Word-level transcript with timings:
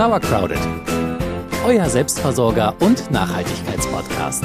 Sauercrowded, 0.00 0.58
euer 1.62 1.84
Selbstversorger 1.84 2.74
und 2.80 3.10
Nachhaltigkeitspodcast. 3.10 4.42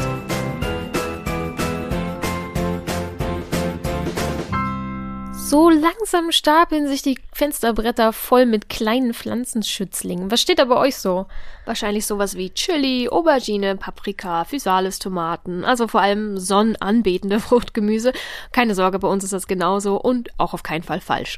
So 5.32 5.70
langsam 5.70 6.34
stapeln 6.34 6.90
sich 6.90 7.04
die 7.04 7.18
Fensterbretter 7.32 8.12
voll 8.12 8.46
mit 8.46 8.68
kleinen 8.68 9.14
Pflanzenschützlingen. 9.14 10.30
Was 10.30 10.42
steht 10.42 10.60
da 10.60 10.66
bei 10.66 10.76
euch 10.76 10.98
so? 10.98 11.28
Wahrscheinlich 11.64 12.06
sowas 12.06 12.36
wie 12.36 12.50
Chili, 12.50 13.08
Aubergine, 13.08 13.78
Paprika, 13.78 14.44
Physalis, 14.44 15.00
Tomaten, 15.00 15.64
also 15.64 15.88
vor 15.88 16.02
allem 16.02 16.38
sonnenanbetende 16.38 17.40
Fruchtgemüse. 17.40 18.12
Keine 18.52 18.76
Sorge, 18.76 19.00
bei 19.00 19.08
uns 19.08 19.24
ist 19.24 19.32
das 19.32 19.48
genauso 19.48 19.96
und 19.96 20.38
auch 20.38 20.54
auf 20.54 20.64
keinen 20.64 20.84
Fall 20.84 21.00
falsch. 21.00 21.38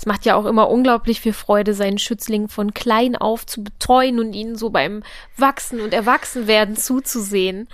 Es 0.00 0.06
macht 0.06 0.24
ja 0.24 0.34
auch 0.34 0.46
immer 0.46 0.70
unglaublich 0.70 1.20
viel 1.20 1.34
Freude, 1.34 1.74
seinen 1.74 1.98
Schützling 1.98 2.48
von 2.48 2.72
klein 2.72 3.16
auf 3.16 3.44
zu 3.44 3.62
betreuen 3.62 4.18
und 4.18 4.32
ihnen 4.32 4.56
so 4.56 4.70
beim 4.70 5.02
Wachsen 5.36 5.78
und 5.78 5.92
Erwachsenwerden 5.92 6.74
zuzusehen. 6.74 7.68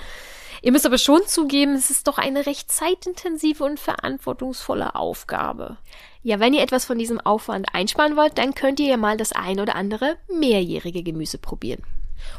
Ihr 0.61 0.73
müsst 0.73 0.87
aber 0.87 0.99
schon 0.99 1.25
zugeben, 1.29 1.75
es 1.75 1.89
ist 1.89 2.09
doch 2.09 2.19
eine 2.19 2.45
recht 2.45 2.73
zeitintensive 2.73 3.63
und 3.63 3.79
verantwortungsvolle 3.79 4.97
Aufgabe. 4.97 5.77
Ja, 6.25 6.41
wenn 6.41 6.53
ihr 6.53 6.63
etwas 6.63 6.85
von 6.85 6.99
diesem 6.99 7.21
Aufwand 7.21 7.69
einsparen 7.73 8.17
wollt, 8.17 8.39
dann 8.39 8.57
könnt 8.57 8.81
ihr 8.81 8.89
ja 8.89 8.97
mal 8.97 9.17
das 9.17 9.31
ein 9.31 9.61
oder 9.61 9.77
andere 9.77 10.17
mehrjährige 10.29 11.05
Gemüse 11.05 11.39
probieren. 11.39 11.85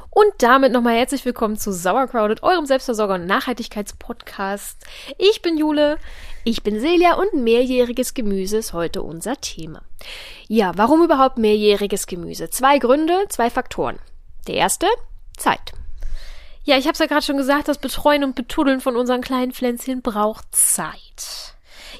Und 0.09 0.33
damit 0.39 0.71
nochmal 0.71 0.95
herzlich 0.95 1.25
willkommen 1.25 1.57
zu 1.57 1.71
Sauercrowded, 1.71 2.43
eurem 2.43 2.65
Selbstversorger- 2.65 3.15
und 3.15 3.25
Nachhaltigkeitspodcast. 3.25 4.83
Ich 5.17 5.41
bin 5.41 5.57
Jule. 5.57 5.97
Ich 6.43 6.63
bin 6.63 6.79
Celia 6.79 7.15
und 7.15 7.33
mehrjähriges 7.33 8.13
Gemüse 8.13 8.57
ist 8.57 8.73
heute 8.73 9.01
unser 9.03 9.39
Thema. 9.41 9.81
Ja, 10.47 10.71
warum 10.75 11.03
überhaupt 11.03 11.37
mehrjähriges 11.37 12.07
Gemüse? 12.07 12.49
Zwei 12.49 12.79
Gründe, 12.79 13.25
zwei 13.29 13.49
Faktoren. 13.49 13.99
Der 14.47 14.55
erste, 14.55 14.87
Zeit. 15.37 15.73
Ja, 16.63 16.77
ich 16.77 16.85
habe 16.85 16.93
es 16.93 16.99
ja 16.99 17.05
gerade 17.05 17.25
schon 17.25 17.37
gesagt, 17.37 17.67
das 17.67 17.77
Betreuen 17.77 18.23
und 18.23 18.35
Betuddeln 18.35 18.81
von 18.81 18.95
unseren 18.95 19.21
kleinen 19.21 19.53
Pflänzchen 19.53 20.01
braucht 20.01 20.53
Zeit. 20.55 21.55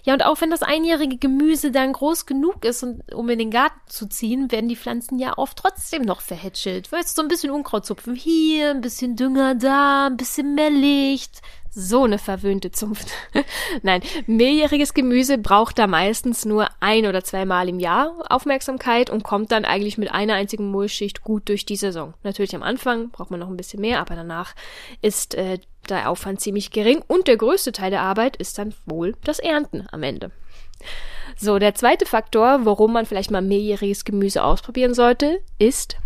Ja, 0.08 0.14
und 0.14 0.24
auch 0.24 0.40
wenn 0.40 0.50
das 0.50 0.64
einjährige 0.64 1.18
Gemüse 1.18 1.70
dann 1.70 1.92
groß 1.92 2.26
genug 2.26 2.64
ist, 2.64 2.82
um 3.14 3.28
in 3.28 3.40
den 3.40 3.52
Garten 3.52 3.78
zu 3.88 4.08
ziehen, 4.08 4.50
werden 4.54 4.70
die 4.70 4.78
Pflanzen 4.78 5.20
ja 5.20 5.38
oft 5.38 5.58
trotzdem 5.58 6.04
noch 6.04 6.22
verhätschelt. 6.22 6.90
Weißt 6.94 7.10
du, 7.10 7.16
so 7.16 7.26
ein 7.26 7.28
bisschen 7.28 7.52
Unkraut 7.52 7.86
zupfen 7.86 8.16
hier, 8.16 8.70
ein 8.70 8.80
bisschen 8.80 9.18
Dünger 9.18 9.56
da, 9.56 10.08
ein 10.08 10.16
bisschen 10.16 10.56
mehr 10.56 10.70
Licht, 10.70 11.42
so 11.78 12.04
eine 12.04 12.18
verwöhnte 12.18 12.72
Zunft. 12.72 13.10
Nein, 13.84 14.02
mehrjähriges 14.26 14.96
Gemüse 14.96 15.38
braucht 15.38 15.78
da 15.78 15.86
meistens 15.86 16.44
nur 16.44 16.68
ein 16.80 17.06
oder 17.06 17.24
zweimal 17.24 17.70
im 17.70 17.80
Jahr 17.80 18.16
Aufmerksamkeit 18.30 19.12
und 19.12 19.24
kommt 19.24 19.52
dann 19.52 19.64
eigentlich 19.64 20.00
mit 20.00 20.12
einer 20.12 20.34
einzigen 20.34 20.72
Mullschicht 20.72 21.22
gut 21.22 21.48
durch 21.50 21.66
die 21.66 21.76
Saison. 21.76 22.16
Natürlich 22.24 22.56
am 22.56 22.64
Anfang 22.64 23.12
braucht 23.12 23.30
man 23.30 23.40
noch 23.40 23.50
ein 23.50 23.58
bisschen 23.58 23.82
mehr, 23.82 24.00
aber 24.00 24.16
danach 24.16 24.56
ist 25.02 25.36
äh, 25.36 25.60
der 25.88 26.10
Aufwand 26.10 26.42
ziemlich 26.42 26.72
gering 26.72 27.04
und 27.08 27.28
der 27.28 27.38
größte 27.38 27.72
Teil 27.72 27.92
der 27.92 28.02
Arbeit 28.02 28.38
ist 28.38 28.58
dann 28.58 28.74
wohl 28.88 29.16
das 29.24 29.38
Ernten 29.38 29.86
am 29.92 30.02
Ende. 30.02 30.32
So, 31.38 31.60
der 31.60 31.76
zweite 31.76 32.08
Faktor, 32.08 32.66
warum 32.66 32.94
man 32.94 33.06
vielleicht 33.06 33.30
mal 33.30 33.44
mehrjähriges 33.44 34.04
Gemüse 34.04 34.44
ausprobieren 34.44 34.96
sollte, 34.96 35.42
ist 35.60 35.98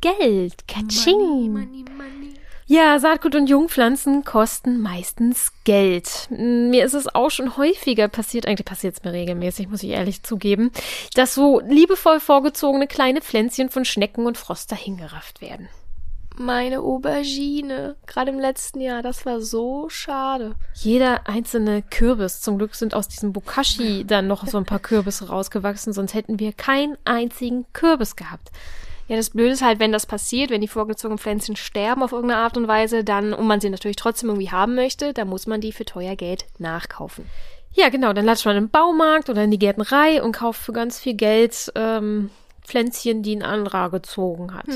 Geld. 0.00 0.68
Katsching. 0.68 1.18
Money, 1.18 1.48
money, 1.48 1.84
money. 1.96 2.25
Ja, 2.68 2.98
Saatgut 2.98 3.36
und 3.36 3.48
Jungpflanzen 3.48 4.24
kosten 4.24 4.80
meistens 4.80 5.52
Geld. 5.62 6.26
Mir 6.30 6.84
ist 6.84 6.94
es 6.94 7.06
auch 7.06 7.30
schon 7.30 7.56
häufiger 7.56 8.08
passiert, 8.08 8.44
eigentlich 8.44 8.64
passiert 8.64 8.96
es 8.96 9.04
mir 9.04 9.12
regelmäßig, 9.12 9.68
muss 9.68 9.84
ich 9.84 9.90
ehrlich 9.90 10.24
zugeben, 10.24 10.72
dass 11.14 11.36
so 11.36 11.60
liebevoll 11.60 12.18
vorgezogene 12.18 12.88
kleine 12.88 13.20
Pflänzchen 13.20 13.70
von 13.70 13.84
Schnecken 13.84 14.26
und 14.26 14.36
Frost 14.36 14.72
dahingerafft 14.72 15.40
werden. 15.40 15.68
Meine 16.38 16.80
Aubergine, 16.80 17.94
gerade 18.04 18.32
im 18.32 18.40
letzten 18.40 18.80
Jahr, 18.80 19.00
das 19.00 19.24
war 19.24 19.40
so 19.40 19.88
schade. 19.88 20.56
Jeder 20.74 21.28
einzelne 21.28 21.82
Kürbis, 21.82 22.40
zum 22.40 22.58
Glück 22.58 22.74
sind 22.74 22.94
aus 22.94 23.06
diesem 23.06 23.32
Bokashi 23.32 24.04
dann 24.04 24.26
noch 24.26 24.44
so 24.44 24.58
ein 24.58 24.66
paar 24.66 24.80
Kürbisse 24.80 25.28
rausgewachsen, 25.28 25.92
sonst 25.92 26.14
hätten 26.14 26.40
wir 26.40 26.52
keinen 26.52 26.98
einzigen 27.04 27.64
Kürbis 27.72 28.16
gehabt. 28.16 28.50
Ja, 29.08 29.16
das 29.16 29.30
Blöde 29.30 29.52
ist 29.52 29.62
halt, 29.62 29.78
wenn 29.78 29.92
das 29.92 30.06
passiert, 30.06 30.50
wenn 30.50 30.60
die 30.60 30.68
vorgezogenen 30.68 31.18
Pflänzchen 31.18 31.54
sterben 31.54 32.02
auf 32.02 32.12
irgendeine 32.12 32.40
Art 32.40 32.56
und 32.56 32.66
Weise, 32.66 33.04
dann, 33.04 33.32
und 33.32 33.46
man 33.46 33.60
sie 33.60 33.70
natürlich 33.70 33.96
trotzdem 33.96 34.30
irgendwie 34.30 34.50
haben 34.50 34.74
möchte, 34.74 35.12
dann 35.12 35.28
muss 35.28 35.46
man 35.46 35.60
die 35.60 35.72
für 35.72 35.84
teuer 35.84 36.16
Geld 36.16 36.46
nachkaufen. 36.58 37.24
Ja, 37.72 37.88
genau, 37.88 38.12
dann 38.12 38.24
latscht 38.24 38.46
man 38.46 38.56
im 38.56 38.70
Baumarkt 38.70 39.28
oder 39.28 39.44
in 39.44 39.50
die 39.50 39.58
Gärtnerei 39.58 40.22
und 40.22 40.32
kauft 40.32 40.60
für 40.60 40.72
ganz 40.72 40.98
viel 40.98 41.14
Geld 41.14 41.70
ähm, 41.76 42.30
Pflänzchen, 42.64 43.22
die 43.22 43.36
ein 43.36 43.42
anderer 43.42 43.90
gezogen 43.90 44.54
hat. 44.54 44.66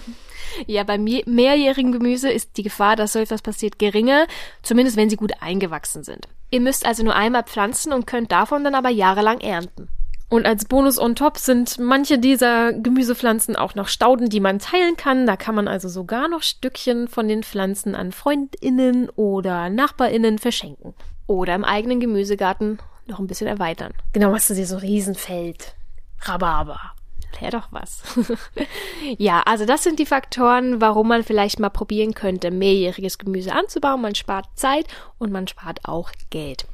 ja, 0.66 0.82
bei 0.82 0.98
mehrjährigen 0.98 1.92
Gemüse 1.92 2.30
ist 2.30 2.56
die 2.56 2.62
Gefahr, 2.62 2.96
dass 2.96 3.12
so 3.12 3.20
etwas 3.20 3.42
passiert, 3.42 3.78
geringer, 3.78 4.26
zumindest 4.62 4.96
wenn 4.96 5.10
sie 5.10 5.16
gut 5.16 5.34
eingewachsen 5.40 6.02
sind. 6.02 6.26
Ihr 6.50 6.60
müsst 6.60 6.86
also 6.86 7.04
nur 7.04 7.14
einmal 7.14 7.44
pflanzen 7.44 7.92
und 7.92 8.06
könnt 8.06 8.32
davon 8.32 8.64
dann 8.64 8.74
aber 8.74 8.88
jahrelang 8.88 9.40
ernten. 9.40 9.88
Und 10.28 10.44
als 10.44 10.66
Bonus 10.66 10.98
on 10.98 11.14
top 11.14 11.38
sind 11.38 11.78
manche 11.78 12.18
dieser 12.18 12.74
Gemüsepflanzen 12.74 13.56
auch 13.56 13.74
noch 13.74 13.88
Stauden, 13.88 14.28
die 14.28 14.40
man 14.40 14.58
teilen 14.58 14.96
kann. 14.96 15.26
Da 15.26 15.36
kann 15.36 15.54
man 15.54 15.68
also 15.68 15.88
sogar 15.88 16.28
noch 16.28 16.42
Stückchen 16.42 17.08
von 17.08 17.28
den 17.28 17.42
Pflanzen 17.42 17.94
an 17.94 18.12
Freundinnen 18.12 19.08
oder 19.10 19.70
Nachbarinnen 19.70 20.38
verschenken. 20.38 20.94
Oder 21.26 21.54
im 21.54 21.64
eigenen 21.64 22.00
Gemüsegarten 22.00 22.78
noch 23.06 23.18
ein 23.18 23.26
bisschen 23.26 23.46
erweitern. 23.46 23.94
Genau, 24.12 24.34
hast 24.34 24.50
du 24.50 24.54
dir 24.54 24.66
so 24.66 24.76
Riesenfeld. 24.76 25.74
Rhabarber. 26.20 26.92
Wäre 27.40 27.52
doch 27.52 27.68
was. 27.70 28.02
ja, 29.18 29.42
also 29.46 29.64
das 29.64 29.82
sind 29.82 29.98
die 29.98 30.06
Faktoren, 30.06 30.80
warum 30.80 31.08
man 31.08 31.22
vielleicht 31.22 31.60
mal 31.60 31.68
probieren 31.68 32.12
könnte, 32.12 32.50
mehrjähriges 32.50 33.18
Gemüse 33.18 33.52
anzubauen. 33.52 34.02
Man 34.02 34.14
spart 34.14 34.46
Zeit 34.54 34.86
und 35.18 35.30
man 35.32 35.46
spart 35.46 35.84
auch 35.84 36.10
Geld. 36.30 36.66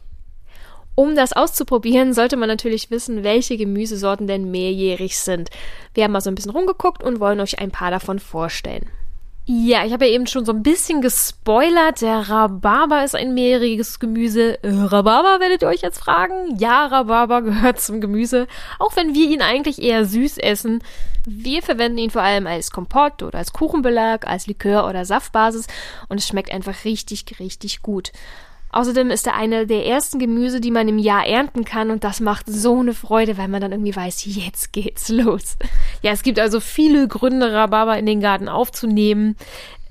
Um 0.95 1.17
das 1.17 1.33
auszuprobieren, 1.33 2.13
sollte 2.13 2.37
man 2.37 2.49
natürlich 2.49 2.91
wissen, 2.91 3.25
welche 3.25 3.57
Gemüsesorten 3.57 4.27
denn 4.27 4.51
mehrjährig 4.51 5.19
sind. 5.19 5.51
Wir 5.93 6.05
haben 6.05 6.13
mal 6.13 6.21
so 6.21 6.31
ein 6.31 6.35
bisschen 6.35 6.53
rumgeguckt 6.53 7.03
und 7.03 7.21
wollen 7.21 7.41
euch 7.41 7.59
ein 7.59 7.71
paar 7.71 7.91
davon 7.91 8.19
vorstellen. 8.19 8.89
Ja, 9.47 9.85
ich 9.85 9.93
habe 9.93 10.07
ja 10.07 10.13
eben 10.13 10.27
schon 10.27 10.47
so 10.47 10.53
ein 10.53 10.63
bisschen 10.63 11.03
gespoilert. 11.03 12.01
Der 12.01 12.31
Rhabarber 12.31 13.05
ist 13.05 13.15
ein 13.15 13.35
mehrjähriges 13.35 13.99
Gemüse. 13.99 14.59
Rhabarber 14.63 15.39
werdet 15.39 15.61
ihr 15.61 15.69
euch 15.69 15.83
jetzt 15.83 15.99
fragen? 15.99 16.57
Ja, 16.59 16.87
Rhabarber 16.87 17.43
gehört 17.43 17.79
zum 17.79 18.01
Gemüse, 18.01 18.47
auch 18.79 18.97
wenn 18.97 19.15
wir 19.15 19.29
ihn 19.29 19.43
eigentlich 19.43 19.83
eher 19.83 20.07
süß 20.07 20.39
essen. 20.39 20.83
Wir 21.27 21.63
verwenden 21.63 21.99
ihn 21.99 22.11
vor 22.11 22.23
allem 22.23 22.47
als 22.47 22.71
Kompott 22.71 23.23
oder 23.23 23.39
als 23.39 23.53
Kuchenbelag, 23.53 24.27
als 24.27 24.47
Likör 24.47 24.89
oder 24.89 25.05
Saftbasis 25.05 25.67
und 26.09 26.19
es 26.19 26.27
schmeckt 26.27 26.51
einfach 26.51 26.87
richtig, 26.87 27.27
richtig 27.39 27.83
gut. 27.83 28.13
Außerdem 28.75 29.13
ist 29.13 29.29
er 29.29 29.37
eine 29.37 29.69
der 29.69 29.87
ersten 29.87 30.19
Gemüse, 30.19 30.61
die 30.61 30.73
man 30.73 30.89
im 30.89 30.99
Jahr 30.99 31.25
ernten 31.25 31.65
kann 31.65 31.93
und 31.93 32.03
das 32.03 32.19
macht 32.19 32.47
so 32.49 32.81
eine 32.81 32.93
Freude, 32.93 33.39
weil 33.39 33.47
man 33.47 33.61
dann 33.61 33.71
irgendwie 33.71 33.95
weiß, 33.95 34.25
jetzt 34.27 34.73
geht's 34.73 35.09
los. 35.09 35.57
Ja, 36.03 36.11
es 36.11 36.25
gibt 36.25 36.41
also 36.41 36.59
viele 36.59 37.07
Gründe, 37.07 37.53
Rhabarber 37.53 37.97
in 37.97 38.07
den 38.07 38.21
Garten 38.21 38.49
aufzunehmen. 38.49 39.37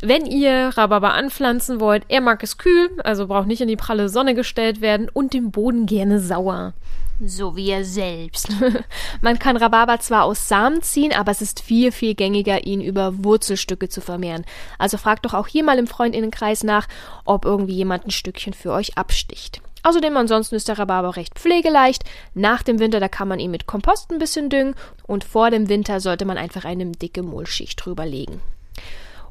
Wenn 0.01 0.25
ihr 0.25 0.72
Rhabarber 0.75 1.13
anpflanzen 1.13 1.79
wollt, 1.79 2.03
er 2.09 2.19
mag 2.19 2.43
es 2.43 2.57
kühl, 2.57 2.89
also 3.05 3.27
braucht 3.27 3.47
nicht 3.47 3.61
in 3.61 3.69
die 3.69 3.77
pralle 3.77 4.09
Sonne 4.09 4.35
gestellt 4.35 4.81
werden 4.81 5.07
und 5.13 5.31
den 5.33 5.51
Boden 5.51 5.85
gerne 5.85 6.19
sauer. 6.19 6.73
So 7.19 7.56
wie 7.56 7.69
er 7.69 7.85
selbst. 7.85 8.50
Man 9.22 9.40
kann 9.40 9.57
Rhabarber 9.57 10.00
zwar 10.00 10.24
aus 10.24 10.47
Samen 10.47 10.81
ziehen, 10.81 11.13
aber 11.13 11.31
es 11.31 11.41
ist 11.41 11.62
viel, 11.62 11.91
viel 11.91 12.16
gängiger, 12.16 12.66
ihn 12.66 12.81
über 12.81 13.24
Wurzelstücke 13.24 13.88
zu 13.90 14.01
vermehren. 14.01 14.46
Also 14.79 14.97
fragt 14.97 15.25
doch 15.25 15.34
auch 15.34 15.47
hier 15.47 15.63
mal 15.63 15.78
im 15.78 15.88
Freundinnenkreis 15.88 16.63
nach, 16.63 16.88
ob 17.25 17.46
irgendwie 17.46 17.75
jemand 17.75 18.06
ein 18.06 18.12
Stückchen 18.12 18.53
für 18.53 18.72
euch 18.72 18.97
absticht. 18.97 19.62
Außerdem 19.84 20.16
ansonsten 20.16 20.56
ist 20.56 20.69
der 20.69 20.79
Rhabarber 20.79 21.18
recht 21.18 21.35
pflegeleicht. 21.35 22.03
Nach 22.34 22.63
dem 22.63 22.79
Winter, 22.79 23.00
da 23.00 23.09
kann 23.09 23.28
man 23.28 23.40
ihn 23.40 23.52
mit 23.52 23.68
Kompost 23.68 24.12
ein 24.12 24.19
bisschen 24.19 24.50
düngen 24.50 24.75
und 25.06 25.25
vor 25.25 25.52
dem 25.52 25.68
Winter 25.68 25.99
sollte 25.99 26.26
man 26.26 26.37
einfach 26.37 26.64
eine 26.64 26.85
dicke 26.85 27.22
Mullschicht 27.22 27.85
drüber 27.85 28.05
legen. 28.05 28.41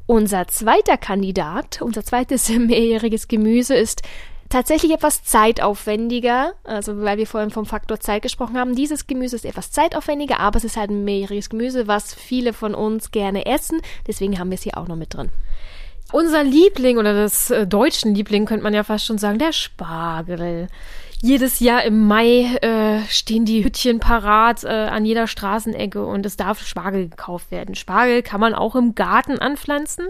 Unser 0.05 0.47
zweiter 0.47 0.97
Kandidat, 0.97 1.81
unser 1.81 2.03
zweites 2.03 2.49
mehrjähriges 2.49 3.27
Gemüse 3.27 3.75
ist 3.75 4.03
tatsächlich 4.53 4.91
etwas 4.91 5.23
zeitaufwendiger, 5.23 6.53
also 6.63 7.01
weil 7.01 7.17
wir 7.17 7.25
vorhin 7.25 7.49
vom 7.49 7.65
Faktor 7.65 7.99
Zeit 7.99 8.21
gesprochen 8.21 8.57
haben. 8.57 8.75
Dieses 8.75 9.07
Gemüse 9.07 9.35
ist 9.35 9.45
etwas 9.45 9.71
zeitaufwendiger, 9.71 10.39
aber 10.39 10.57
es 10.57 10.63
ist 10.63 10.77
halt 10.77 10.91
ein 10.91 11.03
mehrjähriges 11.03 11.49
Gemüse, 11.49 11.87
was 11.87 12.13
viele 12.13 12.53
von 12.53 12.75
uns 12.75 13.09
gerne 13.09 13.47
essen. 13.47 13.81
Deswegen 14.07 14.37
haben 14.37 14.51
wir 14.51 14.55
es 14.55 14.61
hier 14.61 14.77
auch 14.77 14.87
noch 14.87 14.95
mit 14.95 15.15
drin. 15.15 15.29
Unser 16.11 16.43
Liebling 16.43 16.99
oder 16.99 17.15
das 17.15 17.49
äh, 17.49 17.65
deutschen 17.65 18.13
Liebling 18.13 18.45
könnte 18.45 18.63
man 18.63 18.75
ja 18.75 18.83
fast 18.83 19.05
schon 19.05 19.17
sagen, 19.17 19.39
der 19.39 19.53
Spargel. 19.53 20.67
Jedes 21.23 21.61
Jahr 21.61 21.85
im 21.85 22.05
Mai 22.05 22.57
äh, 22.61 22.99
stehen 23.07 23.45
die 23.45 23.63
Hütchen 23.63 24.01
parat 24.01 24.65
äh, 24.65 24.67
an 24.67 25.05
jeder 25.05 25.25
Straßenecke 25.25 26.05
und 26.05 26.25
es 26.25 26.35
darf 26.35 26.59
Spargel 26.59 27.07
gekauft 27.07 27.49
werden. 27.49 27.75
Spargel 27.75 28.21
kann 28.21 28.41
man 28.41 28.53
auch 28.53 28.75
im 28.75 28.93
Garten 28.93 29.39
anpflanzen. 29.39 30.05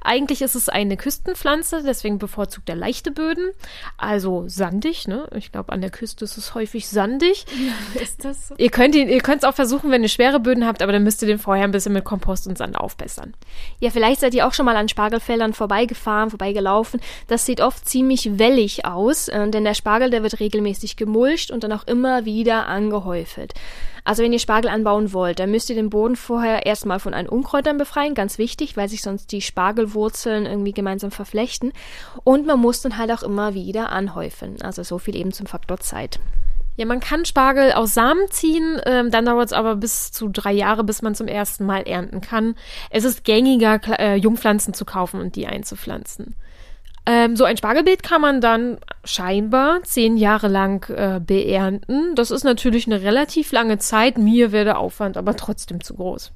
Eigentlich 0.00 0.42
ist 0.42 0.56
es 0.56 0.68
eine 0.68 0.96
Küstenpflanze, 0.96 1.84
deswegen 1.86 2.18
bevorzugt 2.18 2.68
er 2.68 2.74
leichte 2.74 3.12
Böden, 3.12 3.52
also 3.98 4.48
sandig. 4.48 5.06
Ne? 5.06 5.28
Ich 5.36 5.52
glaube, 5.52 5.72
an 5.72 5.80
der 5.80 5.90
Küste 5.90 6.24
ist 6.24 6.36
es 6.36 6.56
häufig 6.56 6.88
sandig. 6.88 7.46
Ja, 7.52 8.00
ist 8.02 8.24
das 8.24 8.48
so? 8.48 8.56
Ihr 8.58 8.70
könnt 8.70 8.96
ihn, 8.96 9.08
ihr 9.08 9.20
könnt 9.20 9.44
es 9.44 9.48
auch 9.48 9.54
versuchen, 9.54 9.92
wenn 9.92 10.02
ihr 10.02 10.08
schwere 10.08 10.40
Böden 10.40 10.66
habt, 10.66 10.82
aber 10.82 10.90
dann 10.90 11.04
müsst 11.04 11.22
ihr 11.22 11.28
den 11.28 11.38
vorher 11.38 11.62
ein 11.62 11.70
bisschen 11.70 11.92
mit 11.92 12.02
Kompost 12.02 12.48
und 12.48 12.58
Sand 12.58 12.76
aufbessern. 12.76 13.34
Ja, 13.78 13.90
vielleicht 13.90 14.18
seid 14.18 14.34
ihr 14.34 14.44
auch 14.44 14.54
schon 14.54 14.66
mal 14.66 14.76
an 14.76 14.88
Spargelfeldern 14.88 15.52
vorbeigefahren, 15.52 16.30
vorbeigelaufen. 16.30 17.00
Das 17.28 17.46
sieht 17.46 17.60
oft 17.60 17.88
ziemlich 17.88 18.40
wellig 18.40 18.86
aus, 18.86 19.28
äh, 19.28 19.48
denn 19.48 19.62
der 19.62 19.74
Spargel, 19.74 20.10
der 20.10 20.24
wird 20.24 20.40
regelmäßig 20.48 20.96
gemulcht 20.96 21.50
und 21.50 21.62
dann 21.62 21.72
auch 21.72 21.86
immer 21.86 22.24
wieder 22.24 22.66
angehäufelt. 22.66 23.52
Also 24.04 24.22
wenn 24.22 24.32
ihr 24.32 24.38
Spargel 24.38 24.70
anbauen 24.70 25.12
wollt, 25.12 25.38
dann 25.38 25.50
müsst 25.50 25.68
ihr 25.68 25.76
den 25.76 25.90
Boden 25.90 26.16
vorher 26.16 26.64
erstmal 26.64 26.98
von 26.98 27.12
allen 27.12 27.28
Unkräutern 27.28 27.76
befreien, 27.76 28.14
ganz 28.14 28.38
wichtig, 28.38 28.74
weil 28.76 28.88
sich 28.88 29.02
sonst 29.02 29.32
die 29.32 29.42
Spargelwurzeln 29.42 30.46
irgendwie 30.46 30.72
gemeinsam 30.72 31.10
verflechten. 31.10 31.72
Und 32.24 32.46
man 32.46 32.58
muss 32.58 32.80
dann 32.80 32.96
halt 32.96 33.12
auch 33.12 33.22
immer 33.22 33.52
wieder 33.52 33.92
anhäufeln. 33.92 34.62
Also 34.62 34.82
so 34.82 34.98
viel 34.98 35.14
eben 35.14 35.32
zum 35.32 35.46
Faktor 35.46 35.78
Zeit. 35.78 36.18
Ja, 36.76 36.86
man 36.86 37.00
kann 37.00 37.26
Spargel 37.26 37.72
aus 37.72 37.92
Samen 37.92 38.30
ziehen, 38.30 38.80
ähm, 38.86 39.10
dann 39.10 39.26
dauert 39.26 39.46
es 39.46 39.52
aber 39.52 39.74
bis 39.76 40.12
zu 40.12 40.28
drei 40.28 40.52
Jahre, 40.52 40.84
bis 40.84 41.02
man 41.02 41.16
zum 41.16 41.26
ersten 41.26 41.66
Mal 41.66 41.82
ernten 41.82 42.20
kann. 42.20 42.54
Es 42.88 43.04
ist 43.04 43.24
gängiger, 43.24 43.80
äh, 43.98 44.14
Jungpflanzen 44.14 44.74
zu 44.74 44.84
kaufen 44.84 45.20
und 45.20 45.34
die 45.34 45.48
einzupflanzen. 45.48 46.36
Ähm, 47.10 47.36
so 47.36 47.44
ein 47.44 47.56
Spargelbeet 47.56 48.02
kann 48.02 48.20
man 48.20 48.42
dann 48.42 48.76
scheinbar 49.02 49.82
zehn 49.82 50.18
Jahre 50.18 50.46
lang 50.46 50.86
äh, 50.90 51.20
beernten. 51.20 52.14
Das 52.14 52.30
ist 52.30 52.44
natürlich 52.44 52.86
eine 52.86 53.00
relativ 53.00 53.50
lange 53.50 53.78
Zeit. 53.78 54.18
Mir 54.18 54.52
wäre 54.52 54.66
der 54.66 54.78
Aufwand 54.78 55.16
aber 55.16 55.34
trotzdem 55.34 55.82
zu 55.82 55.94
groß. 55.94 56.32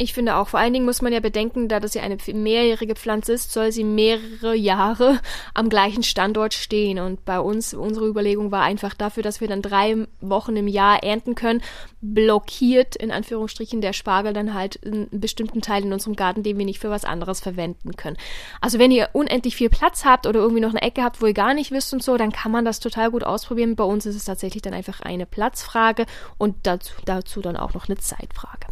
Ich 0.00 0.14
finde 0.14 0.36
auch, 0.36 0.46
vor 0.46 0.60
allen 0.60 0.72
Dingen 0.72 0.84
muss 0.84 1.02
man 1.02 1.12
ja 1.12 1.18
bedenken, 1.18 1.66
da 1.66 1.80
das 1.80 1.94
ja 1.94 2.02
eine 2.02 2.16
mehrjährige 2.32 2.94
Pflanze 2.94 3.32
ist, 3.32 3.52
soll 3.52 3.72
sie 3.72 3.82
mehrere 3.82 4.54
Jahre 4.54 5.18
am 5.54 5.68
gleichen 5.68 6.04
Standort 6.04 6.54
stehen. 6.54 7.00
Und 7.00 7.24
bei 7.24 7.40
uns, 7.40 7.74
unsere 7.74 8.06
Überlegung 8.06 8.52
war 8.52 8.62
einfach 8.62 8.94
dafür, 8.94 9.24
dass 9.24 9.40
wir 9.40 9.48
dann 9.48 9.60
drei 9.60 10.06
Wochen 10.20 10.54
im 10.54 10.68
Jahr 10.68 11.02
ernten 11.02 11.34
können, 11.34 11.62
blockiert 12.00 12.94
in 12.94 13.10
Anführungsstrichen 13.10 13.80
der 13.80 13.92
Spargel 13.92 14.32
dann 14.32 14.54
halt 14.54 14.78
einen 14.86 15.08
bestimmten 15.10 15.62
Teil 15.62 15.82
in 15.82 15.92
unserem 15.92 16.14
Garten, 16.14 16.44
den 16.44 16.58
wir 16.58 16.64
nicht 16.64 16.78
für 16.78 16.90
was 16.90 17.04
anderes 17.04 17.40
verwenden 17.40 17.96
können. 17.96 18.16
Also 18.60 18.78
wenn 18.78 18.92
ihr 18.92 19.10
unendlich 19.14 19.56
viel 19.56 19.68
Platz 19.68 20.04
habt 20.04 20.28
oder 20.28 20.38
irgendwie 20.38 20.60
noch 20.60 20.70
eine 20.70 20.82
Ecke 20.82 21.02
habt, 21.02 21.20
wo 21.20 21.26
ihr 21.26 21.34
gar 21.34 21.54
nicht 21.54 21.72
wisst 21.72 21.92
und 21.92 22.04
so, 22.04 22.16
dann 22.16 22.30
kann 22.30 22.52
man 22.52 22.64
das 22.64 22.78
total 22.78 23.10
gut 23.10 23.24
ausprobieren. 23.24 23.74
Bei 23.74 23.82
uns 23.82 24.06
ist 24.06 24.14
es 24.14 24.24
tatsächlich 24.24 24.62
dann 24.62 24.74
einfach 24.74 25.00
eine 25.00 25.26
Platzfrage 25.26 26.06
und 26.38 26.54
dazu, 26.62 26.92
dazu 27.04 27.40
dann 27.40 27.56
auch 27.56 27.74
noch 27.74 27.88
eine 27.88 27.98
Zeitfrage. 27.98 28.68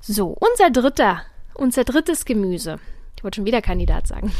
So, 0.00 0.36
unser 0.40 0.70
dritter, 0.70 1.22
unser 1.54 1.84
drittes 1.84 2.24
Gemüse. 2.24 2.78
Ich 3.16 3.22
wollte 3.22 3.36
schon 3.36 3.44
wieder 3.44 3.60
Kandidat 3.60 4.06
sagen. 4.06 4.32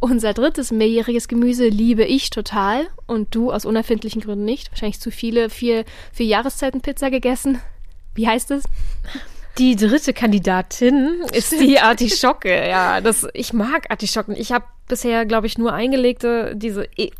Unser 0.00 0.34
drittes 0.34 0.72
mehrjähriges 0.72 1.28
Gemüse 1.28 1.68
liebe 1.68 2.04
ich 2.04 2.30
total 2.30 2.88
und 3.06 3.32
du 3.34 3.52
aus 3.52 3.64
unerfindlichen 3.64 4.20
Gründen 4.20 4.44
nicht. 4.44 4.72
Wahrscheinlich 4.72 5.00
zu 5.00 5.12
viele 5.12 5.50
vier, 5.50 5.84
vier 6.12 6.26
Jahreszeiten 6.26 6.80
Pizza 6.80 7.10
gegessen. 7.10 7.60
Wie 8.14 8.26
heißt 8.26 8.50
es? 8.50 8.64
Die 9.58 9.74
dritte 9.74 10.12
Kandidatin 10.12 11.22
ist 11.32 11.52
die 11.52 11.80
Artischocke. 11.80 12.68
Ja, 12.68 13.00
das, 13.00 13.26
ich 13.34 13.52
mag 13.52 13.90
Artischocken. 13.90 14.36
Ich 14.36 14.52
habe 14.52 14.64
bisher, 14.88 15.26
glaube 15.26 15.46
ich, 15.46 15.58
nur 15.58 15.72
eingelegte, 15.72 16.54
diese, 16.56 16.88
äh, 16.96 17.10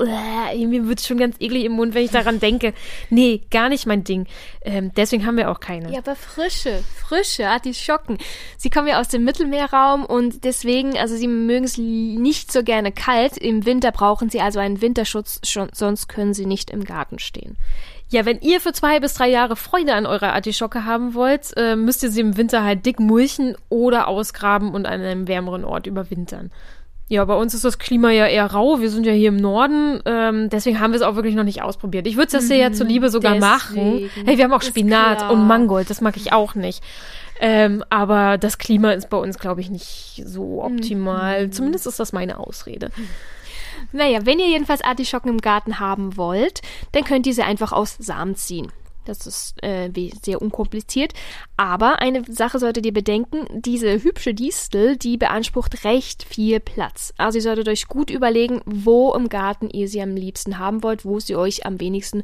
mir 0.67 0.88
wird 0.88 1.00
schon 1.00 1.19
ganz 1.19 1.37
eklig 1.38 1.64
im 1.64 1.73
Mund, 1.73 1.94
wenn 1.94 2.05
ich 2.05 2.11
daran 2.11 2.40
denke. 2.40 2.73
Nee, 3.11 3.43
gar 3.50 3.69
nicht 3.69 3.87
mein 3.87 4.05
Ding. 4.05 4.26
Ähm, 4.62 4.93
deswegen 4.96 5.26
haben 5.26 5.37
wir 5.37 5.50
auch 5.50 5.61
keine. 5.61 5.93
Ja, 5.93 5.99
aber 5.99 6.17
frische, 6.17 6.82
frische 6.96 7.49
Artischocken. 7.49 8.19
Sie 8.56 8.70
kommen 8.70 8.88
ja 8.88 9.00
aus 9.00 9.08
dem 9.08 9.25
Mittelmeerraum 9.25 10.05
und 10.05 10.44
deswegen, 10.44 10.96
also 10.96 11.17
sie 11.17 11.29
mögen 11.29 11.64
es 11.64 11.76
nicht 11.76 12.50
so 12.52 12.62
gerne 12.62 12.91
kalt. 12.93 13.37
Im 13.37 13.67
Winter 13.67 13.93
brauchen 13.93 14.31
sie 14.31 14.41
also 14.41 14.58
einen 14.58 14.81
Winterschutz, 14.81 15.41
schon, 15.44 15.69
sonst 15.73 16.08
können 16.08 16.34
sie 16.34 16.46
nicht 16.46 16.70
im 16.70 16.84
Garten 16.84 17.19
stehen. 17.19 17.56
Ja, 18.10 18.25
wenn 18.25 18.40
ihr 18.40 18.60
für 18.60 18.72
zwei 18.72 19.00
bis 19.00 19.14
drei 19.14 19.28
Jahre 19.28 19.55
Freude 19.55 19.94
an 19.94 20.06
eurer 20.06 20.32
Artischocke 20.32 20.84
haben 20.84 21.14
wollt, 21.14 21.55
äh, 21.56 21.76
müsst 21.76 22.02
ihr 22.02 22.10
sie 22.10 22.22
im 22.22 22.37
Winter 22.37 22.64
halt 22.64 22.87
dick 22.87 23.00
mulchen 23.00 23.55
oder 23.69 24.08
ausgraben 24.08 24.72
und 24.72 24.87
an 24.87 25.02
einem 25.02 25.28
wärmeren 25.28 25.64
Ort 25.64 25.87
überwintern. 25.87 26.50
Ja, 27.10 27.25
bei 27.25 27.34
uns 27.34 27.55
ist 27.55 27.64
das 27.64 27.78
Klima 27.78 28.10
ja 28.10 28.26
eher 28.26 28.46
rau. 28.46 28.81
Wir 28.81 28.90
sind 28.90 29.06
ja 29.06 29.12
hier 29.12 29.28
im 29.28 29.37
Norden. 29.37 30.00
Ähm, 30.05 30.50
deswegen 30.50 30.78
haben 30.78 30.93
wir 30.93 30.96
es 30.96 31.02
auch 31.02 31.14
wirklich 31.14 31.34
noch 31.34 31.44
nicht 31.44 31.62
ausprobiert. 31.62 32.06
Ich 32.06 32.16
würde 32.16 32.26
es 32.26 32.32
das 32.32 32.49
ja 32.55 32.70
zuliebe 32.70 33.08
sogar 33.08 33.37
machen. 33.37 34.10
Hey, 34.26 34.37
wir 34.37 34.44
haben 34.44 34.52
auch 34.52 34.62
Spinat 34.62 35.19
klar. 35.19 35.32
und 35.32 35.46
Mangold. 35.46 35.88
Das 35.88 36.02
mag 36.02 36.19
ich 36.19 36.34
auch 36.34 36.55
nicht. 36.55 36.82
Ähm, 37.40 37.82
aber 37.88 38.37
das 38.37 38.58
Klima 38.58 38.93
ist 38.93 39.08
bei 39.08 39.16
uns, 39.16 39.38
glaube 39.38 39.62
ich, 39.62 39.70
nicht 39.70 40.22
so 40.26 40.62
optimal. 40.62 41.46
Mhm. 41.46 41.52
Zumindest 41.52 41.87
ist 41.87 41.99
das 41.99 42.12
meine 42.12 42.38
Ausrede. 42.38 42.90
Naja, 43.93 44.25
wenn 44.25 44.38
ihr 44.38 44.49
jedenfalls 44.49 44.82
Artischocken 44.82 45.31
im 45.31 45.40
Garten 45.40 45.81
haben 45.81 46.17
wollt, 46.17 46.61
dann 46.93 47.05
könnt 47.05 47.26
ihr 47.26 47.35
sie 47.35 47.43
einfach 47.43 47.73
aus 47.73 47.96
Samen 47.99 48.37
ziehen. 48.37 48.70
Das 49.08 49.26
ist 49.26 49.55
äh, 49.64 49.90
sehr 50.23 50.43
unkompliziert. 50.43 51.14
Aber 51.56 52.00
eine 52.00 52.23
Sache 52.31 52.58
solltet 52.58 52.85
ihr 52.85 52.93
bedenken, 52.93 53.46
diese 53.50 54.02
hübsche 54.02 54.35
Distel, 54.35 54.96
die 54.96 55.17
beansprucht 55.17 55.85
recht 55.85 56.25
viel 56.25 56.61
Platz. 56.61 57.14
Also 57.17 57.38
ihr 57.38 57.43
solltet 57.43 57.69
euch 57.69 57.88
gut 57.88 58.11
überlegen, 58.11 58.61
wo 58.67 59.14
im 59.14 59.31
Garten 59.31 59.70
ihr 59.70 59.88
sie 59.88 60.02
am 60.02 60.14
liebsten 60.14 60.58
haben 60.58 60.82
wollt, 60.82 61.06
wo 61.06 61.19
sie 61.20 61.37
euch 61.37 61.64
am 61.64 61.81
wenigsten 61.81 62.23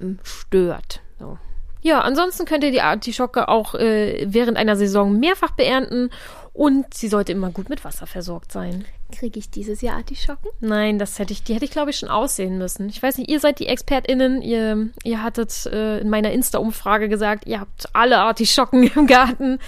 ähm, 0.00 0.18
stört. 0.22 1.02
So. 1.18 1.36
Ja, 1.82 2.00
ansonsten 2.00 2.46
könnt 2.46 2.64
ihr 2.64 2.70
die 2.70 2.80
Artischocke 2.80 3.48
auch 3.48 3.74
äh, 3.74 4.24
während 4.26 4.56
einer 4.56 4.76
Saison 4.76 5.18
mehrfach 5.18 5.50
beernten 5.50 6.10
und 6.52 6.92
sie 6.92 7.08
sollte 7.08 7.32
immer 7.32 7.50
gut 7.50 7.68
mit 7.68 7.84
Wasser 7.84 8.06
versorgt 8.06 8.52
sein. 8.52 8.84
Kriege 9.10 9.38
ich 9.38 9.50
dieses 9.50 9.80
Jahr 9.80 9.96
Artischocken? 9.96 10.50
Nein, 10.60 10.98
das 10.98 11.18
hätte 11.18 11.32
ich, 11.32 11.42
die 11.42 11.54
hätte 11.54 11.64
ich 11.64 11.70
glaube 11.70 11.90
ich 11.90 11.98
schon 11.98 12.08
aussehen 12.08 12.58
müssen. 12.58 12.88
Ich 12.88 13.02
weiß 13.02 13.18
nicht, 13.18 13.30
ihr 13.30 13.40
seid 13.40 13.58
die 13.58 13.68
ExpertInnen, 13.68 14.42
ihr, 14.42 14.90
ihr 15.04 15.22
hattet 15.22 15.66
äh, 15.66 15.98
in 15.98 16.10
meiner 16.10 16.30
Insta-Umfrage 16.32 17.08
gesagt, 17.08 17.46
ihr 17.46 17.60
habt 17.60 17.88
alle 17.94 18.18
Artischocken 18.18 18.82
im 18.94 19.06
Garten. 19.06 19.58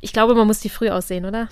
Ich 0.00 0.12
glaube, 0.12 0.34
man 0.34 0.46
muss 0.46 0.60
die 0.60 0.68
früh 0.68 0.90
aussehen, 0.90 1.24
oder? 1.24 1.48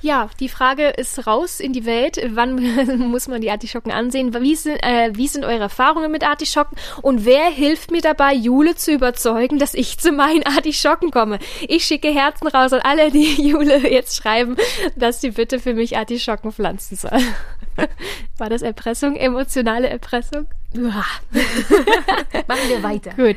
Ja, 0.00 0.30
die 0.38 0.48
Frage 0.48 0.88
ist 0.90 1.26
raus 1.26 1.58
in 1.58 1.72
die 1.72 1.84
Welt. 1.84 2.20
Wann 2.30 2.56
muss 3.10 3.28
man 3.28 3.40
die 3.40 3.50
Artischocken 3.50 3.90
ansehen? 3.90 4.32
Wie 4.34 4.54
sind, 4.54 4.76
äh, 4.82 5.10
wie 5.14 5.26
sind 5.26 5.44
eure 5.44 5.62
Erfahrungen 5.62 6.12
mit 6.12 6.24
Artischocken? 6.24 6.76
Und 7.02 7.24
wer 7.24 7.50
hilft 7.50 7.90
mir 7.90 8.00
dabei, 8.00 8.34
Jule 8.34 8.76
zu 8.76 8.92
überzeugen, 8.92 9.58
dass 9.58 9.74
ich 9.74 9.98
zu 9.98 10.12
meinen 10.12 10.44
Artischocken 10.44 11.10
komme? 11.10 11.38
Ich 11.66 11.84
schicke 11.84 12.08
Herzen 12.08 12.46
raus 12.46 12.72
an 12.72 12.80
alle, 12.82 13.10
die 13.10 13.42
Jule 13.48 13.90
jetzt 13.90 14.16
schreiben, 14.16 14.56
dass 14.96 15.20
sie 15.20 15.32
bitte 15.32 15.58
für 15.58 15.74
mich 15.74 15.96
Artischocken 15.96 16.52
pflanzen 16.52 16.96
soll. 16.96 17.18
War 18.38 18.50
das 18.50 18.62
Erpressung? 18.62 19.16
Emotionale 19.16 19.88
Erpressung? 19.88 20.46
Machen 20.74 22.68
wir 22.68 22.82
weiter. 22.82 23.12
Gut. 23.16 23.36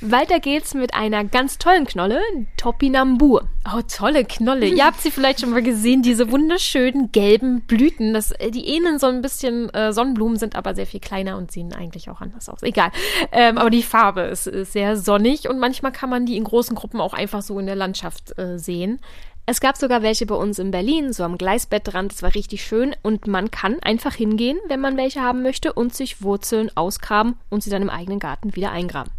Weiter 0.00 0.40
geht's 0.40 0.72
mit 0.72 0.94
einer 0.94 1.24
ganz 1.24 1.58
tollen 1.58 1.84
Knolle, 1.84 2.20
Topinambur. 2.56 3.48
Oh, 3.66 3.82
tolle 3.82 4.24
Knolle. 4.24 4.66
Ihr 4.66 4.86
habt 4.86 5.02
sie 5.02 5.10
vielleicht 5.10 5.40
schon 5.40 5.50
mal 5.50 5.62
gesehen, 5.62 6.00
diese 6.00 6.30
wunderschönen 6.30 7.12
gelben 7.12 7.60
Blüten. 7.60 8.14
Das, 8.14 8.30
äh, 8.32 8.50
die 8.50 8.66
ähneln 8.66 8.98
so 8.98 9.08
ein 9.08 9.20
bisschen 9.20 9.68
äh, 9.74 9.92
Sonnenblumen, 9.92 10.38
sind 10.38 10.56
aber 10.56 10.74
sehr 10.74 10.86
viel 10.86 11.00
kleiner 11.00 11.36
und 11.36 11.52
sehen 11.52 11.74
eigentlich 11.74 12.08
auch 12.08 12.22
anders 12.22 12.48
aus. 12.48 12.62
Egal. 12.62 12.90
Ähm, 13.30 13.58
aber 13.58 13.68
die 13.68 13.82
Farbe 13.82 14.22
ist, 14.22 14.46
ist, 14.46 14.72
sehr 14.72 14.96
sonnig 14.96 15.50
und 15.50 15.58
manchmal 15.58 15.92
kann 15.92 16.08
man 16.08 16.24
die 16.24 16.38
in 16.38 16.44
großen 16.44 16.74
Gruppen 16.74 17.00
auch 17.00 17.12
einfach 17.12 17.42
so 17.42 17.58
in 17.58 17.66
der 17.66 17.76
Landschaft 17.76 18.38
äh, 18.38 18.58
sehen. 18.58 19.00
Es 19.50 19.60
gab 19.60 19.76
sogar 19.76 20.04
welche 20.04 20.26
bei 20.26 20.36
uns 20.36 20.60
in 20.60 20.70
Berlin, 20.70 21.12
so 21.12 21.24
am 21.24 21.36
Gleisbettrand. 21.36 22.12
Das 22.12 22.22
war 22.22 22.36
richtig 22.36 22.62
schön. 22.64 22.94
Und 23.02 23.26
man 23.26 23.50
kann 23.50 23.80
einfach 23.82 24.14
hingehen, 24.14 24.60
wenn 24.68 24.78
man 24.78 24.96
welche 24.96 25.22
haben 25.22 25.42
möchte, 25.42 25.72
und 25.72 25.92
sich 25.92 26.22
Wurzeln 26.22 26.70
ausgraben 26.76 27.34
und 27.48 27.64
sie 27.64 27.70
dann 27.70 27.82
im 27.82 27.90
eigenen 27.90 28.20
Garten 28.20 28.54
wieder 28.54 28.70
eingraben. 28.70 29.10